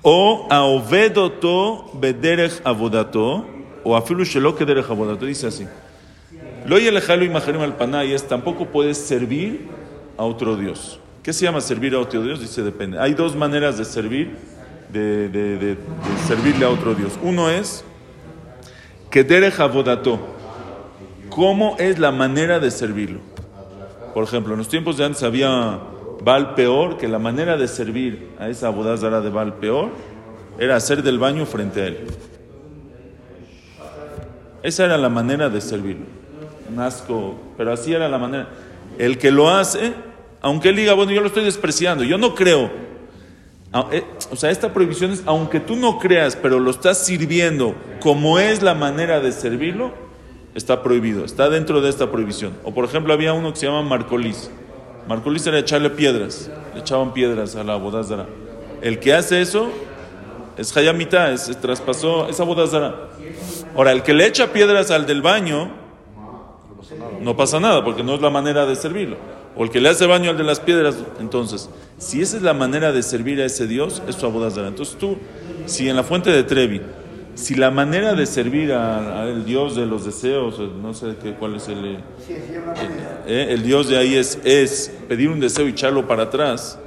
O 0.02 0.48
aovedoto 0.50 1.92
bederech 1.94 2.60
avodato, 2.66 3.46
o 3.84 3.96
afilu 3.96 4.26
shelo 4.26 4.56
kederech 4.56 4.90
avodato. 4.90 5.26
Dice 5.26 5.48
así. 5.48 5.66
Lo 6.66 6.80
yelejalo 6.80 7.26
imagerim 7.26 7.62
al 7.62 7.76
panay 7.76 8.14
es 8.14 8.28
tampoco 8.28 8.68
puedes 8.68 8.98
servir 8.98 9.68
a 10.18 10.24
otro 10.24 10.56
Dios. 10.56 11.00
¿Qué 11.22 11.34
se 11.34 11.46
llama 11.46 11.62
servir 11.62 11.94
a 11.96 12.00
otro 12.00 12.22
Dios? 12.22 12.40
Dice 12.40 12.64
depende. 12.64 13.00
Hay 13.00 13.14
dos 13.14 13.36
maneras 13.36 13.78
de 13.78 13.86
servir, 13.86 14.36
de, 14.92 15.78
servirle 16.28 16.66
a 16.66 16.70
otro 16.70 16.96
Dios. 16.96 17.20
Uno 17.22 17.50
es 17.50 17.84
que 19.10 19.26
avodato. 19.58 20.20
¿Cómo 21.30 21.76
es 21.80 21.98
la 21.98 22.12
manera 22.12 22.60
de 22.60 22.70
servirlo? 22.70 23.20
Por 24.14 24.24
ejemplo, 24.24 24.54
en 24.54 24.60
los 24.60 24.68
tiempos 24.68 24.98
de 24.98 25.06
antes 25.06 25.24
había 25.24 25.80
Baal 26.24 26.54
peor, 26.54 26.98
que 26.98 27.08
la 27.08 27.20
manera 27.20 27.58
de 27.58 27.68
servir 27.68 28.30
a 28.40 28.50
esa 28.50 28.68
abodazara 28.68 29.20
de 29.20 29.30
Baal 29.30 29.56
peor 29.56 29.90
era 30.60 30.76
hacer 30.76 31.04
del 31.04 31.20
baño 31.20 31.46
frente 31.46 31.82
a 31.82 31.88
él. 31.88 31.98
Esa 34.62 34.86
era 34.86 34.98
la 34.98 35.10
manera 35.10 35.50
de 35.50 35.60
servirlo. 35.60 36.23
Un 36.74 36.80
asco, 36.80 37.36
pero 37.56 37.72
así 37.72 37.94
era 37.94 38.10
la 38.10 38.18
manera. 38.18 38.48
El 38.98 39.20
que 39.20 39.30
lo 39.30 39.50
hace, 39.50 39.94
aunque 40.42 40.70
él 40.70 40.76
diga, 40.76 40.94
bueno, 40.94 41.12
yo 41.12 41.22
lo 41.22 41.28
estoy 41.28 41.44
despreciando, 41.44 42.04
yo 42.04 42.18
no 42.18 42.34
creo. 42.34 42.72
Ah, 43.72 43.88
eh, 43.92 44.04
O 44.32 44.36
sea, 44.36 44.50
esta 44.50 44.74
prohibición 44.74 45.12
es, 45.12 45.22
aunque 45.28 45.60
tú 45.60 45.76
no 45.76 46.00
creas, 46.00 46.36
pero 46.36 46.60
lo 46.60 46.72
estás 46.72 47.06
sirviendo 47.06 47.76
como 48.02 48.40
es 48.40 48.64
la 48.64 48.74
manera 48.74 49.20
de 49.20 49.32
servirlo, 49.32 49.92
está 50.56 50.82
prohibido, 50.82 51.26
está 51.26 51.50
dentro 51.50 51.80
de 51.82 51.90
esta 51.90 52.12
prohibición. 52.12 52.54
O 52.64 52.74
por 52.74 52.86
ejemplo, 52.86 53.14
había 53.14 53.34
uno 53.34 53.54
que 53.54 53.60
se 53.60 53.68
llama 53.68 53.84
Marcolis. 53.84 54.50
Marcolis 55.08 55.46
era 55.46 55.60
echarle 55.60 55.92
piedras, 55.92 56.50
le 56.74 56.80
echaban 56.82 57.14
piedras 57.14 57.56
a 57.56 57.64
la 57.64 57.76
bodazara. 57.76 58.26
El 58.82 59.00
que 59.00 59.14
hace 59.14 59.42
eso 59.42 59.70
es 60.58 60.76
Hayamita, 60.76 61.32
es, 61.32 61.56
traspasó, 61.62 62.30
es 62.30 62.40
abodazara. 62.40 63.10
Ahora, 63.76 63.92
el 63.92 64.04
que 64.04 64.14
le 64.14 64.26
echa 64.26 64.54
piedras 64.54 64.92
al 64.92 65.06
del 65.06 65.22
baño, 65.22 65.83
no 67.22 67.36
pasa 67.36 67.60
nada, 67.60 67.84
porque 67.84 68.04
no 68.04 68.16
es 68.16 68.22
la 68.22 68.30
manera 68.30 68.66
de 68.66 68.76
servirlo. 68.76 69.18
O 69.56 69.64
el 69.64 69.70
que 69.70 69.80
le 69.80 69.90
hace 69.90 70.06
baño 70.08 70.32
al 70.32 70.38
de 70.38 70.44
las 70.44 70.60
piedras, 70.60 70.96
entonces, 71.20 71.70
si 71.98 72.22
esa 72.22 72.38
es 72.38 72.44
la 72.44 72.54
manera 72.54 72.92
de 72.92 73.04
servir 73.04 73.40
a 73.42 73.46
ese 73.46 73.68
Dios, 73.68 74.02
es 74.08 74.16
su 74.16 74.26
abodazara. 74.26 74.68
Entonces 74.68 74.98
tú, 74.98 75.18
si 75.66 75.90
en 75.90 75.96
la 75.96 76.04
fuente 76.04 76.32
de 76.32 76.44
Trevi, 76.44 76.82
si 77.36 77.56
la 77.56 77.72
manera 77.72 78.14
de 78.14 78.26
servir 78.26 78.74
al 78.74 79.46
Dios 79.46 79.76
de 79.76 79.86
los 79.86 80.06
deseos, 80.06 80.60
o 80.60 80.68
no 80.68 80.94
sé 80.94 81.16
qué, 81.22 81.34
cuál 81.34 81.56
es 81.56 81.68
el, 81.68 81.86
eh, 81.86 82.00
eh, 83.28 83.48
el 83.50 83.64
Dios 83.64 83.90
de 83.90 83.98
ahí 83.98 84.16
es, 84.16 84.40
es 84.44 84.92
pedir 85.08 85.30
un 85.30 85.40
deseo 85.40 85.68
y 85.68 85.72
echarlo 85.72 86.08
para 86.08 86.24
atrás, 86.24 86.80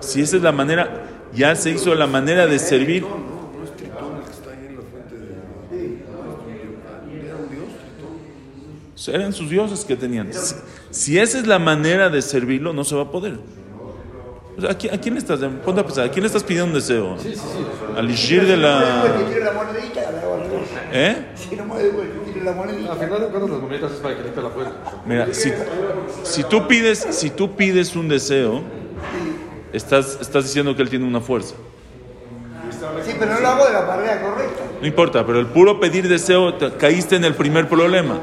si 0.00 0.22
esa 0.22 0.36
es 0.36 0.42
la 0.42 0.52
manera, 0.52 1.28
ya 1.34 1.54
se 1.54 1.70
hizo 1.70 1.94
la 1.94 2.06
manera 2.06 2.46
de 2.46 2.58
servir. 2.58 3.02
No, 3.02 3.10
no, 3.10 3.50
no 3.56 3.64
es 3.64 3.76
Tritón 3.76 4.16
el 4.16 4.24
que 4.24 4.30
está 4.30 4.50
ahí 4.50 4.66
en 4.66 4.76
la 4.76 4.82
fuente 4.82 5.16
de. 5.16 5.34
Era 7.26 7.36
un 7.36 7.50
dios, 7.50 7.68
Tritón. 7.80 8.16
Eran 9.08 9.32
sus 9.32 9.48
dioses 9.50 9.84
que 9.84 9.96
tenían. 9.96 10.32
Si, 10.32 10.54
si 10.90 11.18
esa 11.18 11.38
es 11.38 11.46
la 11.46 11.58
manera 11.58 12.10
de 12.10 12.20
servirlo, 12.22 12.72
no 12.72 12.84
se 12.84 12.94
va 12.94 13.02
a 13.02 13.10
poder. 13.10 13.38
O 14.58 14.60
sea, 14.60 14.70
¿a, 14.72 14.74
quién, 14.74 14.92
a 14.94 14.98
quién 15.00 15.14
le 15.14 15.20
estás, 15.20 15.40
ponte 15.64 15.80
a 15.80 15.84
pensar, 15.84 16.04
¿a 16.06 16.10
quién 16.10 16.22
le 16.22 16.26
estás 16.26 16.42
pidiendo 16.44 16.66
un 16.68 16.74
deseo? 16.74 17.16
Al 17.96 18.10
Ishir 18.10 18.46
de 18.46 18.56
la... 18.56 19.04
¿Eh? 19.06 19.16
Que 19.18 19.34
tire 19.34 19.44
la 22.44 22.52
al 22.52 22.98
final 22.98 23.20
de 23.20 23.26
cuentas 23.28 23.50
las 23.50 23.60
moneditas 23.60 23.92
es 23.92 23.98
para 23.98 24.16
que 24.16 24.22
limpie 24.22 24.42
la 24.42 24.50
fuente. 24.50 24.72
Mira, 25.06 25.28
si, 25.32 25.52
si 26.24 26.44
tú 26.44 26.66
pides, 26.66 27.06
si 27.10 27.30
tú 27.30 27.54
pides 27.56 27.96
un 27.96 28.08
deseo, 28.08 28.62
estás, 29.72 30.18
estás 30.20 30.44
diciendo 30.44 30.74
que 30.74 30.82
él 30.82 30.90
tiene 30.90 31.06
una 31.06 31.20
fuerza. 31.20 31.54
Sí, 33.04 33.12
pero 33.18 33.34
no 33.34 33.40
lo 33.40 33.48
hago 33.48 33.66
de 33.66 33.72
la 33.72 33.82
manera 33.82 34.20
correcta. 34.22 34.62
No 34.80 34.86
importa, 34.86 35.26
pero 35.26 35.38
el 35.38 35.46
puro 35.46 35.78
pedir 35.80 36.08
deseo, 36.08 36.54
te- 36.54 36.72
caíste 36.72 37.16
en 37.16 37.24
el 37.24 37.34
primer 37.34 37.68
problema. 37.68 38.18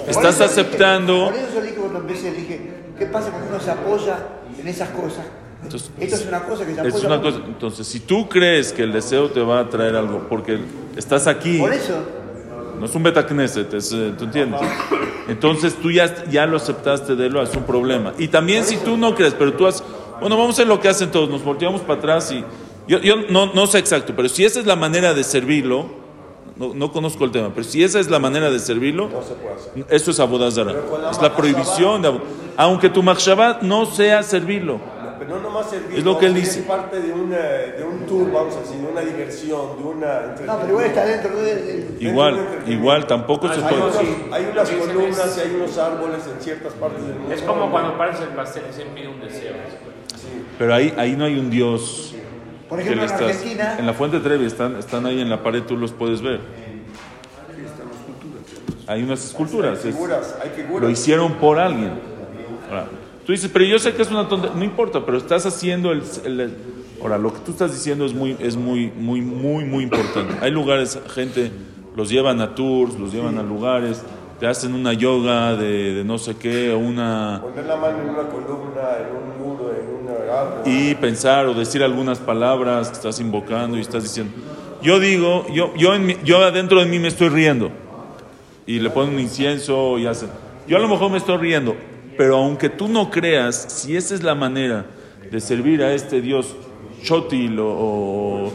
Por 0.00 0.10
Estás 0.10 0.38
dije- 0.38 0.44
aceptando... 0.44 1.26
por 1.26 1.34
eso 1.34 1.60
dije 1.60 1.74
cuando 1.74 1.98
empecé, 2.00 2.32
dije, 2.32 2.70
¿Qué 2.98 3.06
pasa 3.06 3.30
cuando 3.30 3.48
uno 3.50 3.60
se 3.60 3.70
apoya 3.72 4.18
en 4.60 4.68
esas 4.68 4.90
cosas? 4.90 5.24
Entonces, 5.62 5.90
Esto 5.98 6.16
es 6.16 6.26
una 6.26 6.40
cosa 6.44 6.64
que 6.66 6.74
se 6.74 6.80
apoya. 6.80 6.96
Es 6.96 7.04
una 7.04 7.20
cosa. 7.20 7.38
Entonces, 7.46 7.86
si 7.86 8.00
tú 8.00 8.28
crees 8.28 8.72
que 8.72 8.82
el 8.82 8.92
deseo 8.92 9.30
te 9.30 9.40
va 9.40 9.60
a 9.60 9.68
traer 9.68 9.96
algo, 9.96 10.26
porque 10.28 10.58
estás 10.96 11.26
aquí, 11.26 11.58
Por 11.58 11.72
eso, 11.72 11.94
no 12.78 12.86
es 12.86 12.94
un 12.94 13.02
betacneset, 13.02 13.72
es, 13.74 13.92
eh, 13.92 14.12
¿tú 14.16 14.24
entiendes? 14.24 14.60
Entonces 15.28 15.74
tú 15.74 15.90
ya, 15.90 16.24
ya 16.30 16.46
lo 16.46 16.56
aceptaste 16.58 17.16
de 17.16 17.26
él, 17.26 17.36
es 17.38 17.54
un 17.56 17.62
problema. 17.64 18.12
Y 18.18 18.28
también 18.28 18.64
si 18.64 18.76
tú 18.76 18.96
no 18.96 19.14
crees, 19.14 19.34
pero 19.34 19.54
tú 19.54 19.66
has, 19.66 19.82
bueno, 20.20 20.36
vamos 20.36 20.50
a 20.50 20.52
hacer 20.52 20.66
lo 20.66 20.80
que 20.80 20.88
hacen 20.88 21.10
todos, 21.10 21.28
nos 21.30 21.42
volteamos 21.42 21.80
para 21.80 21.98
atrás 21.98 22.30
y 22.30 22.44
yo, 22.86 22.98
yo 22.98 23.16
no, 23.30 23.52
no 23.54 23.66
sé 23.66 23.78
exacto, 23.78 24.12
pero 24.14 24.28
si 24.28 24.44
esa 24.44 24.60
es 24.60 24.66
la 24.66 24.76
manera 24.76 25.14
de 25.14 25.24
servirlo, 25.24 26.03
no, 26.56 26.72
no 26.74 26.92
conozco 26.92 27.24
el 27.24 27.30
tema, 27.32 27.50
pero 27.54 27.64
si 27.64 27.82
esa 27.82 27.98
es 28.00 28.08
la 28.10 28.18
manera 28.18 28.50
de 28.50 28.58
servirlo, 28.58 29.08
eso 29.88 30.10
es 30.10 30.20
abodazara. 30.20 30.72
Es 31.10 31.20
la 31.20 31.34
prohibición 31.36 32.02
de 32.02 32.12
aunque 32.56 32.88
tu 32.88 33.02
machshabat 33.02 33.62
no 33.62 33.86
sea 33.86 34.22
servirlo. 34.22 34.78
Pero 35.18 35.36
no 35.36 35.42
nomás 35.42 35.70
servir, 35.70 35.98
Es 35.98 36.04
lo 36.04 36.18
que 36.18 36.26
él 36.26 36.34
dice. 36.34 36.60
Es 36.60 36.66
parte 36.66 37.00
de, 37.00 37.10
una, 37.12 37.38
de 37.38 37.82
un 37.84 38.00
tour, 38.04 38.30
vamos 38.30 38.56
a 38.56 38.60
decir, 38.60 38.76
de 38.76 38.86
una 38.88 39.00
diversión, 39.00 39.78
de 39.78 39.84
una... 39.84 40.20
no, 40.44 40.58
pero 40.58 40.68
igual 40.70 40.84
está 40.86 41.06
dentro 41.06 41.36
del. 41.40 41.66
del- 41.66 41.96
Igual, 42.00 42.46
igual, 42.66 43.06
tampoco 43.06 43.48
se 43.48 43.54
Hay 43.54 43.60
puede. 43.62 43.82
unas, 43.82 43.96
hay 44.32 44.48
unas 44.52 44.68
Sí, 44.68 44.74
sí, 44.74 44.80
columnas 44.86 45.30
sí. 45.34 45.40
y 45.40 45.48
hay 45.48 45.54
unos 45.56 45.78
árboles 45.78 46.18
en 46.26 46.42
ciertas 46.42 46.72
partes 46.74 47.06
del 47.06 47.14
mundo. 47.16 47.34
Es 47.34 47.42
como 47.42 47.70
cuando 47.70 47.96
paras 47.96 48.20
el 48.20 48.28
pastel 48.28 48.64
y 48.70 48.74
se 48.74 48.82
pide 48.86 49.08
un 49.08 49.20
deseo. 49.20 49.52
Pero 50.58 50.74
ahí, 50.74 50.92
ahí 50.98 51.16
no 51.16 51.24
hay 51.24 51.38
un 51.38 51.48
Dios. 51.50 52.13
Por 52.74 52.80
ejemplo, 52.80 53.02
en 53.04 53.10
estás- 53.10 53.22
Argentina, 53.22 53.76
en 53.78 53.86
la 53.86 53.94
fuente 53.94 54.18
Trevi 54.20 54.46
están, 54.46 54.76
están 54.76 55.06
ahí 55.06 55.20
en 55.20 55.30
la 55.30 55.42
pared, 55.42 55.62
tú 55.62 55.76
los 55.76 55.92
puedes 55.92 56.20
ver. 56.22 56.40
Hay 58.86 59.02
unas 59.02 59.24
esculturas. 59.24 59.84
es- 59.84 59.94
Figuras, 59.94 60.36
hay 60.42 60.50
figuras. 60.50 60.82
lo 60.82 60.90
hicieron 60.90 61.34
por 61.34 61.58
alguien. 61.58 61.92
Ahora, 62.68 62.86
tú 63.24 63.32
dices, 63.32 63.50
pero 63.52 63.64
yo 63.64 63.78
sé 63.78 63.94
que 63.94 64.02
es 64.02 64.10
una 64.10 64.28
tontería. 64.28 64.56
No 64.56 64.64
importa, 64.64 65.04
pero 65.06 65.18
estás 65.18 65.46
haciendo 65.46 65.92
el, 65.92 66.02
el- 66.24 66.54
Ahora, 67.00 67.18
lo 67.18 67.32
que 67.34 67.40
tú 67.40 67.50
estás 67.52 67.70
diciendo 67.72 68.06
es 68.06 68.14
muy, 68.14 68.34
es 68.40 68.56
muy, 68.56 68.90
muy, 68.96 69.20
muy, 69.20 69.64
muy 69.64 69.84
importante. 69.84 70.34
Hay 70.40 70.50
lugares, 70.50 70.98
gente, 71.14 71.50
los 71.96 72.08
llevan 72.08 72.40
a 72.40 72.54
tours, 72.54 72.98
los 72.98 73.12
llevan 73.12 73.36
a 73.36 73.42
lugares, 73.42 74.02
te 74.40 74.46
hacen 74.46 74.72
una 74.74 74.94
yoga 74.94 75.54
de, 75.54 75.92
de 75.94 76.04
no 76.04 76.16
sé 76.16 76.36
qué, 76.36 76.72
o 76.72 76.78
una 76.78 77.40
Poner 77.42 77.66
la 77.66 77.76
mano 77.76 77.98
en 78.00 78.08
una 78.08 78.22
columna, 78.28 78.80
en 79.00 79.16
un 79.16 79.46
muro. 79.46 79.73
Y 80.64 80.94
pensar 80.96 81.46
o 81.46 81.54
decir 81.54 81.82
algunas 81.82 82.18
palabras 82.18 82.88
que 82.88 82.94
estás 82.94 83.20
invocando 83.20 83.76
y 83.76 83.80
estás 83.80 84.02
diciendo. 84.02 84.32
Yo 84.82 84.98
digo, 85.00 85.46
yo, 85.52 85.74
yo, 85.76 85.94
en 85.94 86.06
mi- 86.06 86.16
yo 86.24 86.42
adentro 86.42 86.80
de 86.80 86.86
mí 86.86 86.98
me 86.98 87.08
estoy 87.08 87.28
riendo 87.30 87.70
y 88.66 88.80
le 88.80 88.90
ponen 88.90 89.14
un 89.14 89.20
incienso 89.20 89.98
y 89.98 90.06
hacen. 90.06 90.28
Yo 90.66 90.76
a 90.76 90.80
lo 90.80 90.88
mejor 90.88 91.10
me 91.10 91.18
estoy 91.18 91.36
riendo, 91.38 91.74
pero 92.16 92.36
aunque 92.36 92.68
tú 92.68 92.88
no 92.88 93.10
creas, 93.10 93.56
si 93.68 93.96
esa 93.96 94.14
es 94.14 94.22
la 94.22 94.34
manera 94.34 94.86
de 95.30 95.40
servir 95.40 95.82
a 95.82 95.92
este 95.92 96.20
Dios 96.20 96.54
Chotil 97.02 97.58
o, 97.60 97.66
o, 97.68 98.52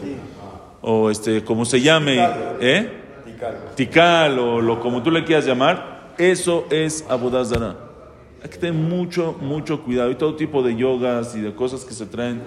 o 0.82 1.10
este, 1.10 1.44
como 1.44 1.64
se 1.64 1.80
llame, 1.80 2.18
¿eh? 2.60 2.90
Tical. 3.24 3.56
Tikal 3.76 4.38
o 4.38 4.60
lo 4.60 4.80
como 4.80 5.02
tú 5.02 5.10
le 5.10 5.24
quieras 5.24 5.46
llamar, 5.46 6.14
eso 6.18 6.66
es 6.70 7.04
Abodazara. 7.08 7.76
Hay 8.42 8.48
que 8.50 8.58
tener 8.58 8.74
mucho, 8.74 9.36
mucho 9.40 9.82
cuidado. 9.82 10.10
Y 10.10 10.14
todo 10.14 10.34
tipo 10.36 10.62
de 10.62 10.76
yogas 10.76 11.34
y 11.36 11.40
de 11.40 11.52
cosas 11.54 11.84
que 11.84 11.92
se 11.94 12.06
traen 12.06 12.40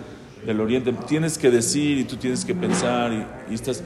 del 0.46 0.60
oriente. 0.60 0.94
Tienes 1.08 1.38
que 1.38 1.52
decir 1.52 1.98
y 2.00 2.04
tú 2.04 2.16
tienes 2.18 2.44
que 2.46 2.56
pensar. 2.56 3.12
Y, 3.50 3.54
estás, 3.54 3.84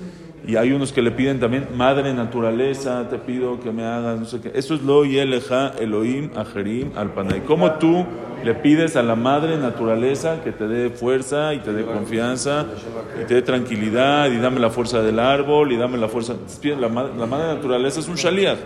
y 0.48 0.56
hay 0.56 0.72
unos 0.72 0.92
que 0.94 1.02
le 1.02 1.12
piden 1.12 1.40
también, 1.40 1.68
madre 1.76 2.14
naturaleza, 2.14 3.10
te 3.10 3.18
pido 3.18 3.60
que 3.60 3.72
me 3.72 3.84
hagas, 3.84 4.20
no 4.20 4.26
sé 4.26 4.40
qué. 4.40 4.52
Eso 4.56 4.74
es 4.76 4.82
lo 4.82 5.04
yeleja 5.06 5.74
Elohim 5.80 6.32
Ajerim 6.36 6.92
al 6.96 7.12
Panay. 7.14 7.42
¿Cómo 7.42 7.72
tú 7.74 8.06
le 8.44 8.54
pides 8.54 8.96
a 8.96 9.04
la 9.04 9.16
madre 9.16 9.58
naturaleza 9.58 10.42
que 10.44 10.52
te 10.52 10.68
dé 10.68 10.90
fuerza 10.92 11.54
y 11.56 11.60
te 11.60 11.74
dé 11.74 11.84
confianza 11.84 12.66
y 13.22 13.26
te 13.26 13.34
dé 13.34 13.42
tranquilidad 13.42 14.32
y 14.32 14.38
dame 14.38 14.60
la 14.60 14.70
fuerza 14.70 15.02
del 15.02 15.20
árbol 15.20 15.72
y 15.74 15.76
dame 15.78 15.98
la 15.98 16.08
fuerza. 16.08 16.36
La, 16.80 16.88
ma- 16.88 17.10
la 17.18 17.26
madre 17.26 17.56
naturaleza 17.56 18.00
es 18.00 18.08
un 18.08 18.16
shaliach. 18.16 18.58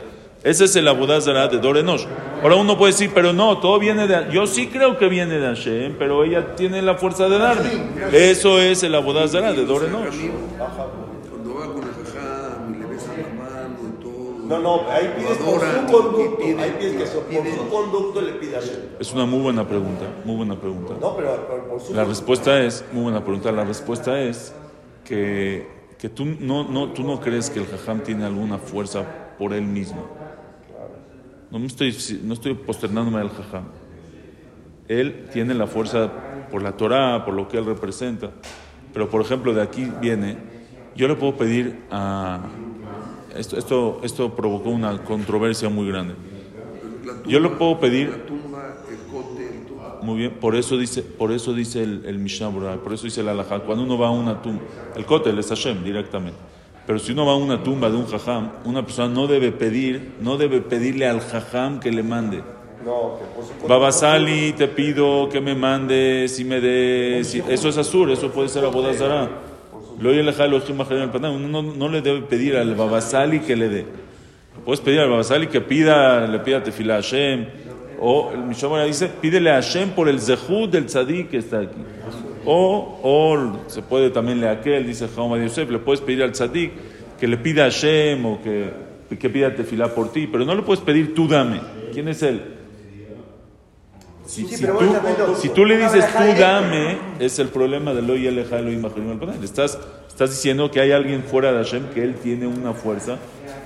Ese 0.43 0.65
es 0.65 0.75
el 0.75 0.88
abodazara 0.88 1.48
de 1.48 1.60
Dorenosh. 1.60 2.05
Ahora 2.41 2.55
uno 2.55 2.75
puede 2.77 2.93
decir, 2.93 3.12
pero 3.13 3.31
no, 3.31 3.60
todo 3.60 3.77
viene 3.77 4.07
de... 4.07 4.27
Yo 4.31 4.48
sí 4.48 4.67
creo 4.67 4.98
que 4.98 5.07
viene 5.07 5.38
de 5.38 5.45
Hashem, 5.48 5.95
pero 6.00 6.24
ella 6.24 6.55
tiene 6.55 6.81
la 6.81 6.95
fuerza 6.95 7.29
de 7.29 7.38
darme. 7.38 7.69
Eso 8.12 8.60
es 8.60 8.81
el 8.81 8.95
abodazara 8.95 9.53
de 9.53 9.63
Dorenosh. 9.65 10.15
Cuando 11.29 11.53
va 11.53 11.65
con 11.74 11.83
el 11.83 11.93
jajam 12.05 12.74
y 12.75 12.79
le 12.79 12.86
besa 12.88 13.12
la 13.15 13.27
mano 13.43 13.77
y 13.88 14.01
todo. 14.03 14.48
No, 14.48 14.60
no, 14.60 14.89
ahí 14.91 15.13
pides 15.15 15.38
por 15.38 15.60
su 15.62 15.91
conducto. 15.93 16.39
y 16.41 16.43
pide- 16.53 16.62
Ahí 16.63 16.75
pides 16.79 16.93
que 16.95 17.05
so- 17.05 17.21
por 17.21 17.45
su 17.45 17.69
conducto 17.69 18.21
le 18.21 18.31
pidas. 18.33 18.71
Es 19.00 19.13
una 19.13 19.25
muy 19.27 19.41
buena 19.41 19.67
pregunta, 19.67 20.05
muy 20.25 20.38
buena 20.38 20.55
pregunta. 20.60 20.95
No, 21.00 21.15
pero, 21.15 21.45
pero 21.48 21.67
por 21.69 21.79
su 21.81 21.93
La 21.93 22.03
respuesta 22.03 22.60
es, 22.63 22.83
muy 22.91 23.03
buena 23.03 23.24
pregunta, 23.24 23.51
la 23.51 23.63
respuesta 23.63 24.19
es 24.19 24.53
que, 25.05 25.67
que 26.00 26.10
tú, 26.10 26.25
no, 26.39 26.63
no, 26.63 26.89
tú 26.93 27.03
no 27.03 27.19
crees 27.19 27.51
que 27.51 27.60
el 27.60 27.67
jajam 27.67 28.00
tiene 28.01 28.25
alguna 28.25 28.57
fuerza 28.57 29.05
por 29.38 29.53
él 29.53 29.62
mismo. 29.63 30.07
No, 31.51 31.60
me 31.60 31.67
estoy, 31.67 31.96
no 32.24 32.34
estoy 32.34 32.53
posternándome 32.53 33.20
al 33.20 33.29
jajam. 33.29 33.65
Él 34.88 35.27
tiene 35.31 35.53
la 35.53 35.67
fuerza 35.67 36.12
por 36.50 36.62
la 36.62 36.77
Torah, 36.77 37.24
por 37.25 37.34
lo 37.34 37.48
que 37.48 37.58
él 37.58 37.65
representa. 37.65 38.31
Pero, 38.93 39.10
por 39.10 39.22
ejemplo, 39.22 39.53
de 39.53 39.62
aquí 39.62 39.88
viene, 40.01 40.38
yo 40.96 41.08
le 41.08 41.15
puedo 41.15 41.36
pedir 41.38 41.81
a... 41.91 42.41
Esto, 43.36 43.58
esto, 43.58 44.01
esto 44.03 44.36
provocó 44.36 44.70
una 44.70 45.03
controversia 45.03 45.70
muy 45.70 45.88
grande. 45.88 46.15
Yo 47.25 47.39
le 47.39 47.50
puedo 47.50 47.79
pedir-. 47.79 48.12
Muy 50.01 50.17
bien, 50.17 50.31
por 50.39 50.55
eso 50.55 50.77
dice, 50.77 51.03
por 51.03 51.31
eso 51.31 51.53
dice 51.53 51.84
el, 51.84 52.03
el 52.05 52.17
Mishnah 52.17 52.50
por 52.84 52.91
eso 52.91 53.03
dice 53.03 53.22
el 53.22 53.29
Alajá, 53.29 53.60
cuando 53.60 53.84
uno 53.84 53.98
va 54.00 54.08
a 54.08 54.12
una 54.12 54.41
tumba, 54.41 54.63
el 54.96 55.05
Kotel 55.05 55.38
es 55.38 55.50
Hashem 55.50 55.84
directamente, 55.84 56.38
pero 56.85 57.00
si 57.00 57.11
uno 57.11 57.25
va 57.25 57.33
a 57.33 57.35
una 57.35 57.63
tumba 57.63 57.89
de 57.89 57.97
un 57.97 58.07
jajam, 58.07 58.51
una 58.65 58.83
persona 58.83 59.13
no 59.13 59.27
debe 59.27 59.51
pedir, 59.51 60.13
no 60.19 60.38
debe 60.38 60.61
pedirle 60.61 61.07
al 61.07 61.21
jajam 61.21 61.79
que 61.79 61.91
le 61.91 62.03
mande. 62.03 62.43
No, 62.83 63.19
que 63.19 63.25
por. 63.61 63.69
Babasali, 63.69 64.53
te 64.53 64.67
pido 64.67 65.29
que 65.29 65.39
me 65.39 65.53
mandes 65.53 66.39
y 66.39 66.45
me 66.45 66.59
des, 66.59 67.35
eso 67.35 67.69
es 67.69 67.77
Azur, 67.77 68.09
eso 68.09 68.31
puede 68.31 68.50
ser 68.50 68.65
Abodazara. 68.65 69.29
Lo 70.00 70.09
el 70.11 70.27
Uno 70.27 71.47
no, 71.47 71.61
no 71.61 71.88
le 71.88 72.01
debe 72.01 72.21
pedir 72.21 72.57
al 72.57 72.73
Babasali 72.73 73.41
que 73.41 73.55
le 73.55 73.69
dé. 73.69 73.85
Puedes 74.65 74.81
pedir 74.81 75.00
al 75.00 75.09
Babasali 75.09 75.47
que 75.47 75.61
pida, 75.61 76.25
le 76.27 76.39
pida 76.39 76.63
tefila 76.63 76.95
a 76.95 77.01
Hashem. 77.01 77.45
O 78.00 78.31
el 78.33 78.39
Mishamara 78.39 78.85
dice, 78.85 79.07
pídele 79.07 79.51
a 79.51 79.55
Hashem 79.55 79.91
por 79.91 80.09
el 80.09 80.19
zehud 80.19 80.69
del 80.69 80.88
tzadik 80.88 81.29
que 81.29 81.38
está 81.38 81.59
aquí. 81.59 81.77
O, 82.45 83.00
o 83.03 83.69
se 83.69 83.81
puede 83.81 84.10
también 84.10 84.39
le 84.39 84.50
aquel, 84.50 84.86
dice 84.86 85.07
Jaume 85.07 85.41
Yosef, 85.41 85.69
le 85.69 85.79
puedes 85.79 86.01
pedir 86.01 86.24
al 86.24 86.31
tzadik 86.31 86.71
que 87.19 87.27
le 87.27 87.38
pida 87.38 87.63
a 87.63 87.65
Hashem 87.65 88.25
o 88.25 88.41
que, 88.41 88.71
que 89.17 89.29
pida 89.29 89.53
tefila 89.55 89.93
por 89.93 90.12
ti, 90.12 90.27
pero 90.27 90.43
no 90.45 90.55
le 90.55 90.63
puedes 90.63 90.83
pedir 90.83 91.13
tú 91.13 91.27
dame. 91.27 91.62
¿Quién 91.93 92.07
es 92.07 92.24
él? 92.24 92.57
Si, 94.25 94.45
Sí, 94.48 94.55
si 94.55 94.65
tú, 94.65 94.74
si 95.39 95.50
tú 95.50 95.65
le 95.65 95.77
dices 95.77 96.05
tú 96.07 96.24
dame, 96.39 96.98
es 97.19 97.38
el 97.39 97.50
problema 97.50 97.93
de 97.93 98.01
lo 98.01 98.15
y 98.15 98.27
el 98.27 98.39
Elohim 98.39 98.86
al. 98.86 99.43
Estás, 99.43 99.77
estás 100.07 100.29
diciendo 100.29 100.71
que 100.71 100.79
hay 100.79 100.93
alguien 100.93 101.24
fuera 101.24 101.51
de 101.51 101.57
Hashem 101.57 101.89
que 101.93 102.01
él 102.01 102.15
tiene 102.15 102.48
una 102.48 102.74
fuerza 102.74 103.17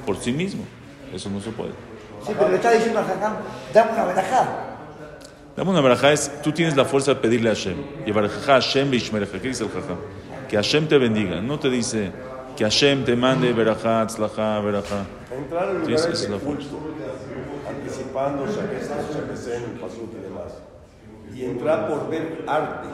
por 0.06 0.18
sí 0.18 0.32
mismo. 0.32 0.64
Eso 1.14 1.30
no 1.30 1.40
se 1.40 1.52
puede. 1.52 1.72
Sí, 2.26 2.34
pero 2.38 2.50
le 2.50 2.56
está 2.56 2.72
diciendo 2.72 3.00
al 3.00 3.06
Jajam, 3.06 3.34
dame 3.74 3.92
una 3.94 4.06
verajá. 4.06 4.75
Dame 5.56 5.70
una 5.70 5.82
verajá 5.82 6.12
es, 6.12 6.42
tú 6.42 6.52
tienes 6.52 6.76
la 6.76 6.84
fuerza 6.84 7.14
de 7.14 7.22
pedirle 7.22 7.50
a 7.50 7.54
Hashem. 7.54 7.78
Y 8.06 8.12
barajá 8.12 8.56
Hashem 8.56 8.92
bishmereja. 8.92 9.40
¿Qué 9.40 9.48
dice 9.48 9.64
el 9.64 9.70
Jajam? 9.70 9.98
Que 10.50 10.58
Hashem 10.58 10.88
te 10.88 10.98
bendiga. 10.98 11.42
No 11.42 11.58
te 11.60 11.70
dice 11.70 12.12
que 12.58 12.64
Hashem 12.64 13.06
te 13.06 13.16
mande 13.16 13.54
verajá, 13.54 14.06
tzlajá, 14.06 14.60
verajá. 14.60 15.06
Entrar 15.32 15.70
en 15.70 15.86
Sí, 15.86 15.92
lugares 15.92 16.02
esa 16.02 16.10
es 16.10 16.22
de 16.24 16.30
la 16.30 16.38
culto, 16.38 16.80
anticipando 17.70 18.46
Shakesen, 18.46 19.64
el 19.64 19.80
Pasuk 19.80 20.14
y 20.14 20.24
demás. 20.24 20.54
Y 21.34 21.46
entrar 21.46 21.88
por 21.88 22.10
ver 22.10 22.44
arte, 22.48 22.88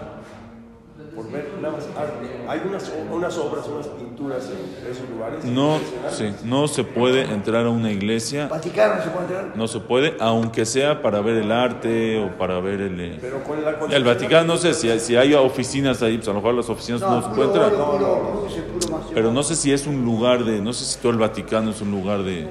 por 1.15 1.31
ver 1.31 1.49
nada 1.61 1.75
más 1.75 1.85
arte. 1.97 2.27
Hay 2.47 2.61
unas, 2.67 2.91
unas 3.11 3.37
obras, 3.37 3.67
unas 3.67 3.87
pinturas 3.87 4.49
en 4.49 4.91
esos 4.91 5.09
lugares. 5.09 5.43
No, 5.45 5.79
sí, 6.09 6.33
no 6.45 6.67
se 6.67 6.83
puede 6.83 7.21
entrar 7.23 7.65
a 7.65 7.69
una 7.69 7.91
iglesia 7.91 8.47
Vaticano 8.47 8.95
no 8.95 9.01
se 9.03 9.09
puede 9.09 9.23
entrar. 9.25 9.57
No 9.57 9.67
se 9.67 9.79
puede, 9.79 10.15
aunque 10.19 10.65
sea 10.65 11.01
para 11.01 11.21
ver 11.21 11.37
el 11.37 11.51
arte 11.51 12.19
o 12.19 12.37
para 12.37 12.59
ver 12.59 12.81
el... 12.81 12.99
eh, 12.99 13.17
Pero 13.21 13.43
con 13.43 13.61
la 13.63 13.95
El 13.97 14.03
Vaticano, 14.03 14.45
no 14.53 14.57
sé, 14.57 14.73
si, 14.73 14.89
hay- 14.89 14.99
si 14.99 15.15
hay 15.15 15.33
oficinas 15.33 16.01
ahí, 16.01 16.17
pues 16.17 16.27
a 16.27 16.31
lo 16.31 16.37
mejor 16.37 16.53
las 16.55 16.69
oficinas 16.69 17.01
no, 17.01 17.21
se 17.21 17.29
pueden 17.29 17.51
entrar. 17.51 17.71
puro 17.71 18.87
macio. 18.91 19.11
Pero 19.13 19.31
no 19.31 19.43
sé 19.43 19.55
si 19.55 19.71
es 19.71 19.87
un 19.87 20.03
lugar 20.03 20.43
de, 20.45 20.61
no 20.61 20.73
sé 20.73 20.85
si 20.85 20.99
todo 20.99 21.11
el 21.11 21.17
Vaticano 21.17 21.71
es 21.71 21.81
un 21.81 21.91
lugar 21.91 22.23
de, 22.23 22.47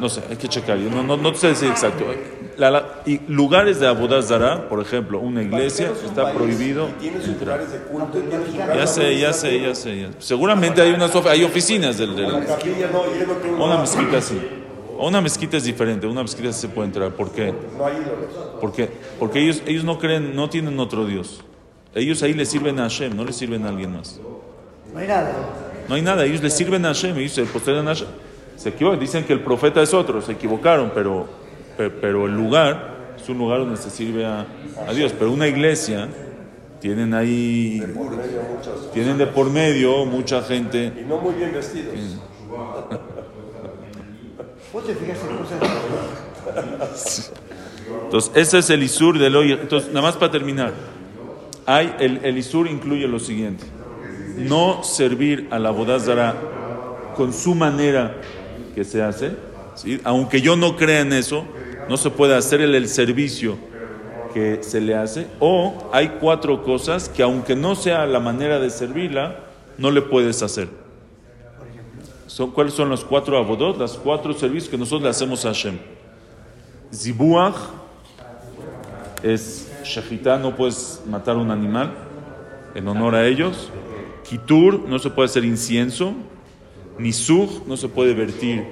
no 0.00 0.08
sé, 0.08 0.22
hay 0.28 0.36
que 0.36 0.48
checar, 0.48 0.78
yo 0.78 0.90
no, 0.90 1.02
no, 1.02 1.16
no 1.16 1.34
sé 1.34 1.48
decir 1.48 1.68
exacto. 1.70 2.04
La- 2.56 2.70
la- 2.70 2.84
y 3.06 3.20
lugares 3.28 3.80
de 3.80 3.86
Abodazara, 3.88 4.68
por 4.68 4.80
ejemplo, 4.80 5.18
una 5.20 5.42
iglesia, 5.42 5.90
un 5.90 6.08
está 6.08 6.32
prohibido 6.32 6.88
y 6.98 7.02
Tiene 7.02 7.18
sus 7.20 7.28
entrar. 7.30 7.58
lugares 7.60 7.72
de 7.72 7.78
culto 7.88 8.18
y 8.18 8.22
tiene 8.22 8.44
sus 8.46 8.54
Ya 8.56 8.86
sé, 8.86 9.18
ya 9.18 9.32
sé, 9.32 9.60
ya 9.60 9.74
sé. 9.74 10.00
ya- 10.00 10.10
Seguramente 10.18 10.80
hay 10.82 10.92
unas 10.92 11.14
of- 11.14 11.26
hay 11.26 11.42
oficinas 11.44 11.98
del, 11.98 12.14
del 12.16 12.26
una 13.58 13.78
mezquita 13.78 14.18
así. 14.18 14.38
A 14.98 15.02
una 15.06 15.20
mezquita 15.20 15.56
es 15.56 15.64
diferente, 15.64 16.06
una 16.06 16.22
mezquita 16.22 16.52
sí 16.52 16.60
se 16.62 16.68
puede 16.68 16.86
entrar. 16.88 17.10
¿Por 17.12 17.32
qué? 17.32 17.52
No 17.76 17.86
hay 17.86 17.94
ídolos. 17.96 18.60
¿Por 18.60 18.72
qué? 18.72 18.88
Porque 19.18 19.40
ellos, 19.40 19.62
ellos 19.66 19.82
no 19.84 19.98
creen, 19.98 20.36
no 20.36 20.48
tienen 20.48 20.78
otro 20.78 21.04
Dios. 21.06 21.42
Ellos 21.94 22.22
ahí 22.22 22.32
le 22.34 22.46
sirven 22.46 22.78
a 22.78 22.82
Hashem, 22.84 23.16
no 23.16 23.24
le 23.24 23.32
sirven 23.32 23.64
a 23.66 23.68
alguien 23.70 23.92
más. 23.92 24.20
No 24.92 24.98
hay 25.00 25.08
nada. 25.08 25.32
No 25.88 25.94
hay 25.96 26.02
nada, 26.02 26.24
ellos 26.24 26.42
le 26.42 26.50
sirven 26.50 26.84
a 26.84 26.88
Hashem, 26.88 27.16
ellos 27.18 27.32
se 27.32 27.42
postergan 27.44 27.86
a 27.88 27.90
Hashem. 27.90 28.08
Se 28.56 28.68
equivocan, 28.68 29.00
dicen 29.00 29.24
que 29.24 29.32
el 29.32 29.40
profeta 29.40 29.82
es 29.82 29.92
otro, 29.92 30.22
se 30.22 30.32
equivocaron, 30.32 30.92
pero, 30.94 31.26
pe- 31.26 31.28
pero 31.76 32.26
el 32.26 32.36
lugar 32.36 33.14
es 33.16 33.28
un 33.28 33.38
lugar 33.38 33.60
donde 33.60 33.76
se 33.76 33.90
sirve 33.90 34.24
a, 34.24 34.46
a 34.86 34.92
Dios. 34.92 35.12
Pero 35.18 35.32
una 35.32 35.46
iglesia, 35.48 36.08
tienen 36.80 37.14
ahí, 37.14 37.80
Por 37.94 38.10
medio 38.16 38.42
muchas. 38.54 38.92
tienen 38.92 39.18
de 39.18 39.26
por 39.26 39.50
medio 39.50 40.04
mucha 40.04 40.42
gente. 40.42 40.92
Y 41.00 41.04
no 41.08 41.18
muy 41.18 41.34
bien 41.34 41.52
vestidos. 41.52 41.94
Vos 44.72 44.86
te 44.86 44.94
fijas 44.94 45.18
en 45.28 45.36
cosas. 45.36 45.60
Entonces, 48.04 48.32
ese 48.34 48.58
es 48.58 48.70
el 48.70 48.82
Isur 48.82 49.18
del 49.18 49.36
hoy. 49.36 49.52
Entonces, 49.52 49.90
nada 49.90 50.02
más 50.02 50.16
para 50.16 50.32
terminar. 50.32 50.72
Hay, 51.66 51.94
el, 52.00 52.20
el 52.24 52.36
Isur 52.38 52.66
incluye 52.68 53.06
lo 53.06 53.18
siguiente. 53.18 53.64
No 54.36 54.82
servir 54.82 55.48
a 55.50 55.58
la 55.58 55.70
bodazara 55.70 56.34
con 57.16 57.32
su 57.32 57.54
manera 57.54 58.16
que 58.74 58.84
se 58.84 59.02
hace. 59.02 59.32
¿sí? 59.74 60.00
Aunque 60.04 60.40
yo 60.40 60.56
no 60.56 60.76
crea 60.76 61.00
en 61.00 61.12
eso, 61.12 61.44
no 61.88 61.96
se 61.96 62.10
puede 62.10 62.34
hacer 62.34 62.60
el, 62.60 62.74
el 62.74 62.88
servicio 62.88 63.56
que 64.34 64.62
se 64.62 64.80
le 64.80 64.94
hace. 64.96 65.28
O 65.38 65.88
hay 65.92 66.16
cuatro 66.20 66.62
cosas 66.62 67.08
que 67.08 67.22
aunque 67.22 67.54
no 67.54 67.74
sea 67.76 68.04
la 68.06 68.20
manera 68.20 68.58
de 68.58 68.68
servirla, 68.68 69.38
no 69.78 69.90
le 69.90 70.02
puedes 70.02 70.42
hacer. 70.42 70.68
Son, 72.26 72.50
¿Cuáles 72.50 72.74
son 72.74 72.88
los 72.88 73.04
cuatro 73.04 73.38
abodot? 73.38 73.78
Los 73.78 73.96
cuatro 73.96 74.34
servicios 74.34 74.68
que 74.68 74.76
nosotros 74.76 75.02
le 75.02 75.08
hacemos 75.08 75.44
a 75.44 75.48
Hashem. 75.48 75.78
Zibuach 76.92 77.54
es 79.22 79.70
shechitá, 79.84 80.36
no 80.38 80.56
puedes 80.56 81.02
matar 81.06 81.36
un 81.36 81.50
animal 81.50 81.92
en 82.74 82.88
honor 82.88 83.14
a 83.14 83.26
ellos. 83.26 83.70
Kitur, 84.28 84.80
no 84.88 84.98
se 84.98 85.10
puede 85.10 85.26
hacer 85.26 85.44
incienso. 85.44 86.12
Nisuch, 86.98 87.64
no 87.66 87.76
se 87.76 87.88
puede 87.88 88.14
vertir 88.14 88.64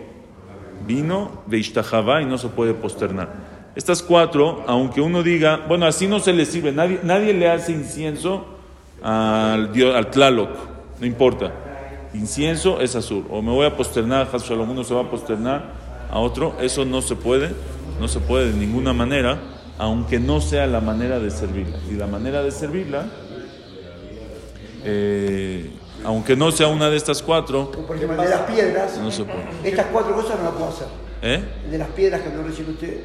vino. 0.87 1.43
Veishtahavá, 1.47 2.23
y 2.23 2.27
no 2.27 2.39
se 2.39 2.49
puede 2.49 2.75
posternar. 2.75 3.53
Estas 3.75 4.03
cuatro, 4.03 4.65
aunque 4.67 5.01
uno 5.01 5.23
diga, 5.23 5.65
bueno, 5.67 5.87
así 5.87 6.07
no 6.07 6.21
se 6.21 6.33
le 6.33 6.45
sirve, 6.45 6.73
nadie, 6.73 7.01
nadie 7.03 7.33
le 7.33 7.49
hace 7.49 7.73
incienso 7.73 8.45
al, 9.03 9.73
dios, 9.73 9.95
al 9.95 10.11
Tlaloc, 10.11 10.51
no 11.01 11.07
importa. 11.07 11.53
Incienso 12.13 12.81
es 12.81 12.95
azul. 12.95 13.25
O 13.31 13.41
me 13.41 13.51
voy 13.51 13.67
a 13.67 13.75
posternar, 13.77 14.29
Shalom, 14.31 14.71
uno 14.71 14.85
se 14.85 14.93
va 14.93 15.03
a 15.03 15.11
posternar 15.11 15.73
a 16.11 16.19
otro, 16.19 16.55
eso 16.61 16.85
no 16.85 17.01
se 17.01 17.17
puede, 17.17 17.53
no 17.99 18.09
se 18.09 18.21
puede 18.21 18.53
de 18.53 18.59
ninguna 18.59 18.93
manera, 18.93 19.39
aunque 19.79 20.21
no 20.21 20.43
sea 20.43 20.67
la 20.67 20.81
manera 20.81 21.19
de 21.19 21.31
servirla. 21.31 21.79
Y 21.91 21.95
la 21.95 22.07
manera 22.07 22.43
de 22.43 22.51
servirla, 22.51 23.07
eh, 24.85 25.71
aunque 26.05 26.37
no 26.37 26.51
sea 26.53 26.69
una 26.69 26.91
de 26.91 26.97
estas 26.97 27.23
cuatro, 27.23 27.71
Por 27.71 27.97
ejemplo, 27.97 28.21
el 28.23 28.29
de 28.29 28.35
las 28.37 28.43
piedras. 28.51 28.99
no 28.99 29.11
se 29.11 29.25
puede. 29.25 29.45
Estas 29.65 29.87
cuatro 29.87 30.15
cosas 30.15 30.39
no 30.39 30.45
las 30.45 30.53
puedo 30.53 30.69
hacer. 30.69 30.87
¿Eh? 31.23 31.43
El 31.67 31.71
de 31.71 31.79
las 31.79 31.89
piedras 31.89 32.21
que 32.23 32.31
no 32.31 32.43
recibe 32.43 32.71
usted. 32.73 33.01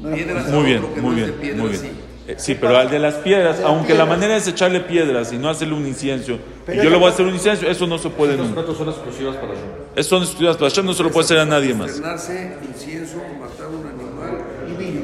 No 0.00 0.14
Piedras. 0.14 0.48
Muy 0.48 0.64
bien, 0.64 0.82
muy 1.02 1.14
bien, 1.16 1.26
de 1.26 1.32
piedra, 1.32 1.58
muy 1.62 1.70
bien. 1.70 1.80
sí. 1.82 1.88
Eh, 2.28 2.34
Sí, 2.38 2.54
pero 2.54 2.76
al 2.78 2.88
de 2.88 3.00
las 3.00 3.14
piedras, 3.14 3.56
De 3.56 3.62
las 3.64 3.70
aunque 3.72 3.94
la 3.94 4.04
piedras. 4.04 4.08
manera 4.08 4.36
es 4.36 4.46
echarle 4.46 4.80
piedras 4.80 5.32
y 5.32 5.38
no 5.38 5.48
hacerle 5.48 5.74
un 5.74 5.84
incienso, 5.86 6.38
Pero 6.64 6.80
y 6.80 6.84
yo 6.84 6.90
le 6.90 6.96
voy 6.96 7.06
a 7.06 7.08
hacer 7.10 7.26
un 7.26 7.34
incienso, 7.34 7.66
eso 7.66 7.86
no 7.88 7.98
se 7.98 8.08
puede 8.10 8.36
nunca. 8.36 8.54
platos 8.54 8.76
son 8.78 8.88
exclusivas 8.88 9.34
para 9.36 9.48
Hashem. 9.48 9.64
Eso 9.96 10.08
son 10.10 10.22
estudiados 10.22 10.56
para 10.58 10.70
Hashem, 10.70 10.86
no 10.86 10.92
se 10.92 11.02
lo 11.02 11.10
puede 11.10 11.24
hacer 11.24 11.38
a 11.38 11.44
nadie 11.46 11.74
más. 11.74 11.90
Incienso, 11.96 13.16
matar 13.40 13.66
un 13.66 13.84
animal. 13.86 14.44
Y 14.68 14.76
vino. 14.78 15.00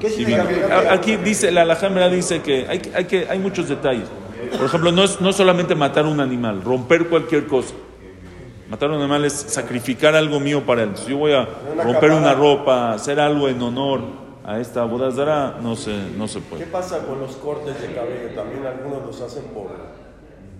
¿Qué 0.00 0.08
Y 0.20 0.24
vino? 0.24 0.42
Aquí 0.90 1.16
dice, 1.16 1.52
la 1.52 1.62
Alhambra 1.62 2.08
dice 2.08 2.40
que 2.42 2.66
hay, 2.68 2.82
hay 2.94 3.04
que 3.04 3.28
hay 3.28 3.38
muchos 3.38 3.68
detalles. 3.68 4.08
Por 4.56 4.66
ejemplo, 4.66 4.92
no 4.92 5.04
es 5.04 5.20
no 5.20 5.32
solamente 5.32 5.74
matar 5.74 6.06
un 6.06 6.20
animal, 6.20 6.62
romper 6.62 7.08
cualquier 7.08 7.46
cosa. 7.46 7.74
Matar 8.68 8.90
un 8.90 8.96
animal 9.00 9.24
es 9.24 9.32
sacrificar 9.32 10.14
algo 10.16 10.40
mío 10.40 10.62
para 10.66 10.82
él. 10.82 10.90
Si 10.96 11.10
yo 11.10 11.18
voy 11.18 11.32
a 11.32 11.46
romper 11.82 12.10
una 12.10 12.34
ropa, 12.34 12.92
hacer 12.92 13.20
algo 13.20 13.48
en 13.48 13.62
honor 13.62 14.00
a 14.44 14.58
esta 14.58 14.84
bodazara, 14.84 15.58
no 15.62 15.76
se, 15.76 15.92
no 16.16 16.26
se 16.26 16.40
¿Qué 16.40 16.44
puede. 16.50 16.66
pasa 16.66 16.98
con 17.06 17.20
los 17.20 17.36
cortes 17.36 17.80
de 17.80 17.92
cabello? 17.94 18.28
También 18.34 18.66
algunos 18.66 19.06
los 19.06 19.20
hacen 19.20 19.44
por. 19.54 19.68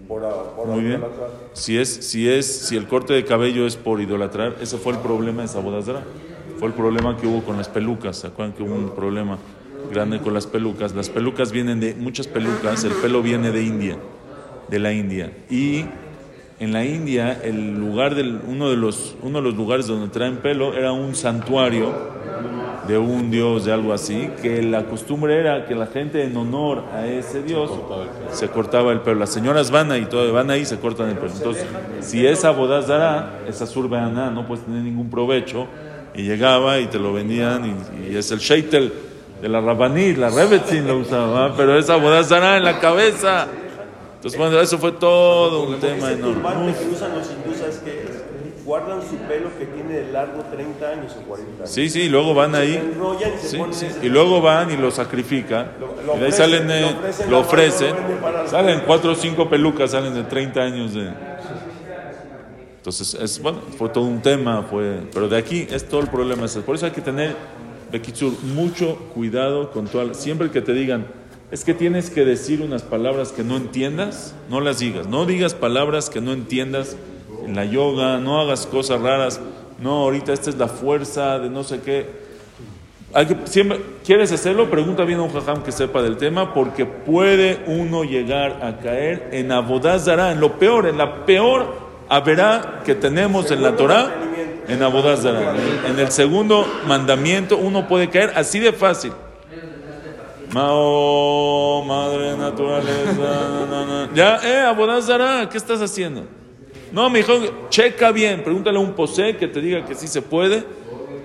por, 0.07 0.23
por 0.55 0.67
Muy 0.69 0.83
bien. 0.83 0.99
idolatrar. 1.01 1.31
Si 1.53 1.79
es, 1.79 1.89
si 1.89 2.29
es, 2.31 2.47
si 2.47 2.77
el 2.77 2.87
corte 2.87 3.13
de 3.13 3.25
cabello 3.25 3.67
es 3.67 3.77
por 3.77 4.01
idolatrar, 4.01 4.55
ese 4.61 4.77
fue 4.79 4.93
el 4.93 4.99
problema 5.01 5.43
de 5.43 5.47
esa 5.47 5.59
bodazara. 5.61 6.03
Fue 6.61 6.69
el 6.69 6.75
problema 6.75 7.17
que 7.17 7.27
hubo 7.27 7.43
con 7.43 7.57
las 7.57 7.69
pelucas. 7.69 8.17
¿Se 8.19 8.29
acuerdan 8.29 8.55
que 8.55 8.63
hubo 8.63 8.75
un 8.75 8.91
problema 8.91 9.37
grande 9.91 10.21
con 10.21 10.35
las 10.35 10.47
pelucas? 10.47 10.95
Las 10.95 11.09
pelucas 11.09 11.53
vienen 11.53 11.81
de, 11.81 11.95
muchas 11.95 12.27
pelucas, 12.27 12.85
el 12.85 12.93
pelo 12.93 13.23
viene 13.23 13.51
de 13.51 13.63
India, 13.63 13.97
de 14.69 14.79
la 14.79 14.93
India. 14.93 15.33
Y 15.51 15.85
en 16.59 16.73
la 16.73 16.85
India, 16.85 17.39
el 17.43 17.75
lugar 17.79 18.15
del, 18.15 18.41
uno 18.47 18.71
de 18.71 18.77
los, 18.77 19.15
uno 19.23 19.39
de 19.39 19.45
los 19.45 19.57
lugares 19.57 19.87
donde 19.87 20.09
traen 20.09 20.39
pelo 20.39 20.75
era 20.75 20.93
un 20.93 21.15
santuario 21.15 21.93
de 22.89 22.97
un 22.97 23.31
dios, 23.31 23.65
de 23.65 23.73
algo 23.73 23.93
así, 23.93 24.31
que 24.41 24.63
la 24.63 24.85
costumbre 24.85 25.39
era 25.39 25.67
que 25.67 25.75
la 25.75 25.87
gente 25.87 26.23
en 26.23 26.37
honor 26.37 26.85
a 26.95 27.07
ese 27.07 27.43
dios 27.43 27.71
se 28.33 28.49
cortaba 28.49 28.93
el 28.93 29.01
pelo. 29.01 29.21
Las 29.21 29.31
señoras 29.31 29.71
van 29.71 29.91
ahí, 29.93 30.07
todo, 30.07 30.33
van 30.33 30.51
ahí 30.51 30.63
y 30.63 30.65
se 30.65 30.79
cortan 30.79 31.11
el 31.11 31.17
pelo. 31.17 31.33
Entonces, 31.33 31.67
si 32.01 32.27
esa 32.27 32.53
bodas 32.53 32.87
dará, 32.87 33.41
esa 33.49 33.67
surbeana 33.67 34.31
no 34.31 34.47
puedes 34.47 34.65
tener 34.65 34.83
ningún 34.83 35.11
provecho, 35.11 35.67
y 36.15 36.23
llegaba 36.23 36.79
y 36.79 36.87
te 36.87 36.99
lo 36.99 37.13
vendían, 37.13 37.67
y, 37.67 38.13
y 38.13 38.17
es 38.17 38.31
el 38.31 38.39
sheitel 38.39 38.93
de 39.41 39.49
la 39.49 39.61
rabanit, 39.61 40.17
la 40.17 40.31
rebetzin 40.31 40.87
lo 40.87 40.99
usaba, 40.99 41.55
pero 41.57 41.79
esa 41.79 41.97
bodas 41.97 42.29
dará 42.29 42.57
en 42.57 42.65
la 42.65 42.79
cabeza. 42.81 43.47
Entonces, 44.17 44.39
bueno, 44.39 44.61
eso 44.61 44.79
fue 44.79 44.93
todo 44.93 45.65
un 45.65 45.79
tema 45.79 46.11
Ese 46.11 46.13
enorme. 46.15 46.35
turbante 46.35 46.79
que 46.79 46.89
usan 46.95 47.15
los 47.17 47.31
hindúes 47.31 47.61
es 47.61 47.79
que 47.79 48.27
guardan 48.65 49.01
su 49.03 49.17
pelo 49.29 49.51
que 49.59 49.67
tiene 49.67 49.93
de 50.01 50.11
largo 50.13 50.43
30 50.51 50.89
años 50.89 51.15
o 51.21 51.23
40 51.29 51.53
años. 51.59 51.71
Sí, 51.71 51.89
sí, 51.89 52.03
y 52.03 52.09
luego 52.09 52.35
van 52.35 52.55
ahí. 52.57 52.73
Se 52.73 52.79
enrollan 52.81 53.31
y 53.35 53.39
se 53.39 53.49
Sí, 53.49 53.57
ponen 53.59 53.75
sí, 53.75 53.87
Y 54.03 54.09
luego 54.09 54.41
van 54.41 54.71
y 54.73 54.77
lo 54.77 54.91
sacrifican. 54.91 55.71
Lo- 55.79 56.03
lo 56.05 56.17
y 56.17 56.19
de 56.21 56.27
ahí 56.27 56.33
salen, 56.33 56.69
eh, 56.71 56.81
lo 56.81 56.89
ofrecen, 56.89 57.31
lo 57.31 57.39
ofrecen. 57.41 57.95
Salen 58.51 58.83
cuatro 58.87 59.13
o 59.13 59.15
cinco 59.15 59.49
pelucas, 59.49 59.93
salen 59.93 60.15
de 60.15 60.25
30 60.25 60.61
años 60.63 60.95
de. 60.95 61.11
Entonces, 62.79 63.15
es, 63.21 63.41
bueno, 63.43 63.59
fue 63.77 63.89
todo 63.89 64.05
un 64.05 64.23
tema, 64.23 64.63
fue, 64.69 65.01
pero 65.13 65.29
de 65.29 65.37
aquí 65.37 65.67
es 65.71 65.89
todo 65.89 66.01
el 66.01 66.07
problema. 66.09 66.47
Por 66.65 66.75
eso 66.77 66.87
hay 66.87 66.93
que 66.93 67.01
tener, 67.01 67.35
Bekitsur, 67.97 68.33
mucho 68.55 68.97
cuidado 69.15 69.71
con 69.71 69.87
toda, 69.87 70.13
siempre 70.15 70.51
que 70.51 70.61
te 70.61 70.73
digan, 70.73 71.07
es 71.51 71.65
que 71.65 71.75
tienes 71.75 72.11
que 72.11 72.25
decir 72.25 72.61
unas 72.61 72.83
palabras 72.83 73.33
que 73.33 73.45
no 73.45 73.57
entiendas, 73.57 74.35
no 74.51 74.61
las 74.61 74.81
digas. 74.81 75.07
No 75.07 75.27
digas 75.27 75.55
palabras 75.55 76.11
que 76.11 76.21
no 76.21 76.33
entiendas 76.33 76.97
en 77.45 77.55
la 77.55 77.65
yoga, 77.65 78.19
no 78.19 78.41
hagas 78.41 78.67
cosas 78.67 79.01
raras. 79.01 79.41
No, 79.81 80.03
ahorita 80.03 80.33
esta 80.33 80.51
es 80.51 80.59
la 80.59 80.69
fuerza 80.69 81.39
de 81.39 81.49
no 81.49 81.63
sé 81.63 81.81
qué. 81.81 82.27
Hay 83.15 83.27
que, 83.27 83.37
siempre, 83.45 83.81
¿Quieres 84.05 84.33
hacerlo? 84.33 84.69
Pregunta 84.71 85.05
bien 85.05 85.21
a 85.21 85.23
un 85.23 85.33
jajam 85.33 85.63
que 85.63 85.73
sepa 85.73 86.03
del 86.03 86.17
tema, 86.17 86.53
porque 86.53 86.85
puede 86.85 87.61
uno 87.67 88.05
llegar 88.05 88.61
a 88.63 88.79
caer 88.79 89.29
en 89.33 89.53
abodazara, 89.53 90.33
en 90.33 90.41
lo 90.41 90.59
peor, 90.59 90.87
en 90.87 90.99
la 90.99 91.25
peor 91.25 91.87
haberá 92.09 92.83
que 92.85 92.95
tenemos 92.95 93.51
en 93.51 93.63
la 93.63 93.77
Torah, 93.77 94.15
en 94.69 94.83
abodazara. 94.83 95.55
En, 95.87 95.99
el 95.99 96.11
segundo 96.11 96.67
mandamiento 96.87 97.57
uno 97.57 97.87
puede 97.89 98.09
caer 98.09 98.33
así 98.35 98.59
de 98.59 98.73
fácil. 98.73 99.13
Mao, 100.53 101.85
madre 101.85 102.37
naturaleza, 102.37 103.67
na, 103.69 103.85
na, 103.85 104.07
na. 104.07 104.15
ya, 104.15 104.41
eh, 104.45 104.61
abodazara, 104.61 105.49
¿qué 105.49 105.59
estás 105.59 105.83
haciendo? 105.83 106.25
No, 106.93 107.11
mi 107.11 107.19
hijo, 107.19 107.33
checa 107.69 108.13
bien, 108.13 108.43
pregúntale 108.45 108.79
a 108.79 108.81
un 108.81 108.93
posé 108.93 109.37
que 109.37 109.49
te 109.49 109.61
diga 109.61 109.85
que 109.85 109.95
sí 109.95 110.07
se 110.07 110.23
puede, 110.23 110.65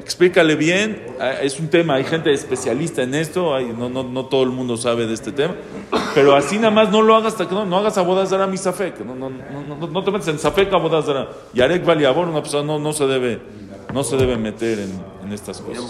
explícale 0.01 0.55
bien, 0.55 1.05
Ah, 1.19 1.33
es 1.41 1.59
un 1.59 1.69
tema, 1.69 1.93
hay 1.95 2.03
gente 2.03 2.33
especialista 2.33 3.03
en 3.03 3.13
esto, 3.13 3.53
hay- 3.55 3.71
no, 3.77 3.89
no, 3.89 4.03
no 4.03 4.25
todo 4.25 4.43
el 4.43 4.49
mundo 4.49 4.75
sabe 4.75 5.05
de 5.05 5.13
este 5.13 5.31
tema, 5.31 5.53
pero 6.15 6.35
así 6.35 6.55
nada 6.57 6.71
más 6.71 6.89
no 6.91 7.01
lo 7.03 7.15
hagas 7.15 7.33
hasta 7.33 7.47
que 7.47 7.53
no, 7.55 7.65
no 7.65 7.77
hagas 7.77 7.97
abodazara 7.97 8.47
mi 8.47 8.57
safek, 8.57 8.99
no, 9.05 9.13
no, 9.15 9.29
no, 9.29 9.75
no, 9.77 9.87
no 9.87 10.03
te 10.03 10.11
metes 10.11 10.27
en 10.29 10.39
safek 10.39 10.73
abodazara, 10.73 11.29
y 11.53 11.61
arek 11.61 11.85
valiabor, 11.85 12.27
una 12.27 12.41
persona 12.41 12.63
no, 12.65 12.79
no 12.79 12.91
se 12.91 13.05
debe, 13.05 13.39
no 13.93 14.03
se 14.03 14.17
debe 14.17 14.35
meter 14.37 14.79
en, 14.79 14.91
en 15.25 15.31
estas 15.33 15.61
cosas. 15.61 15.83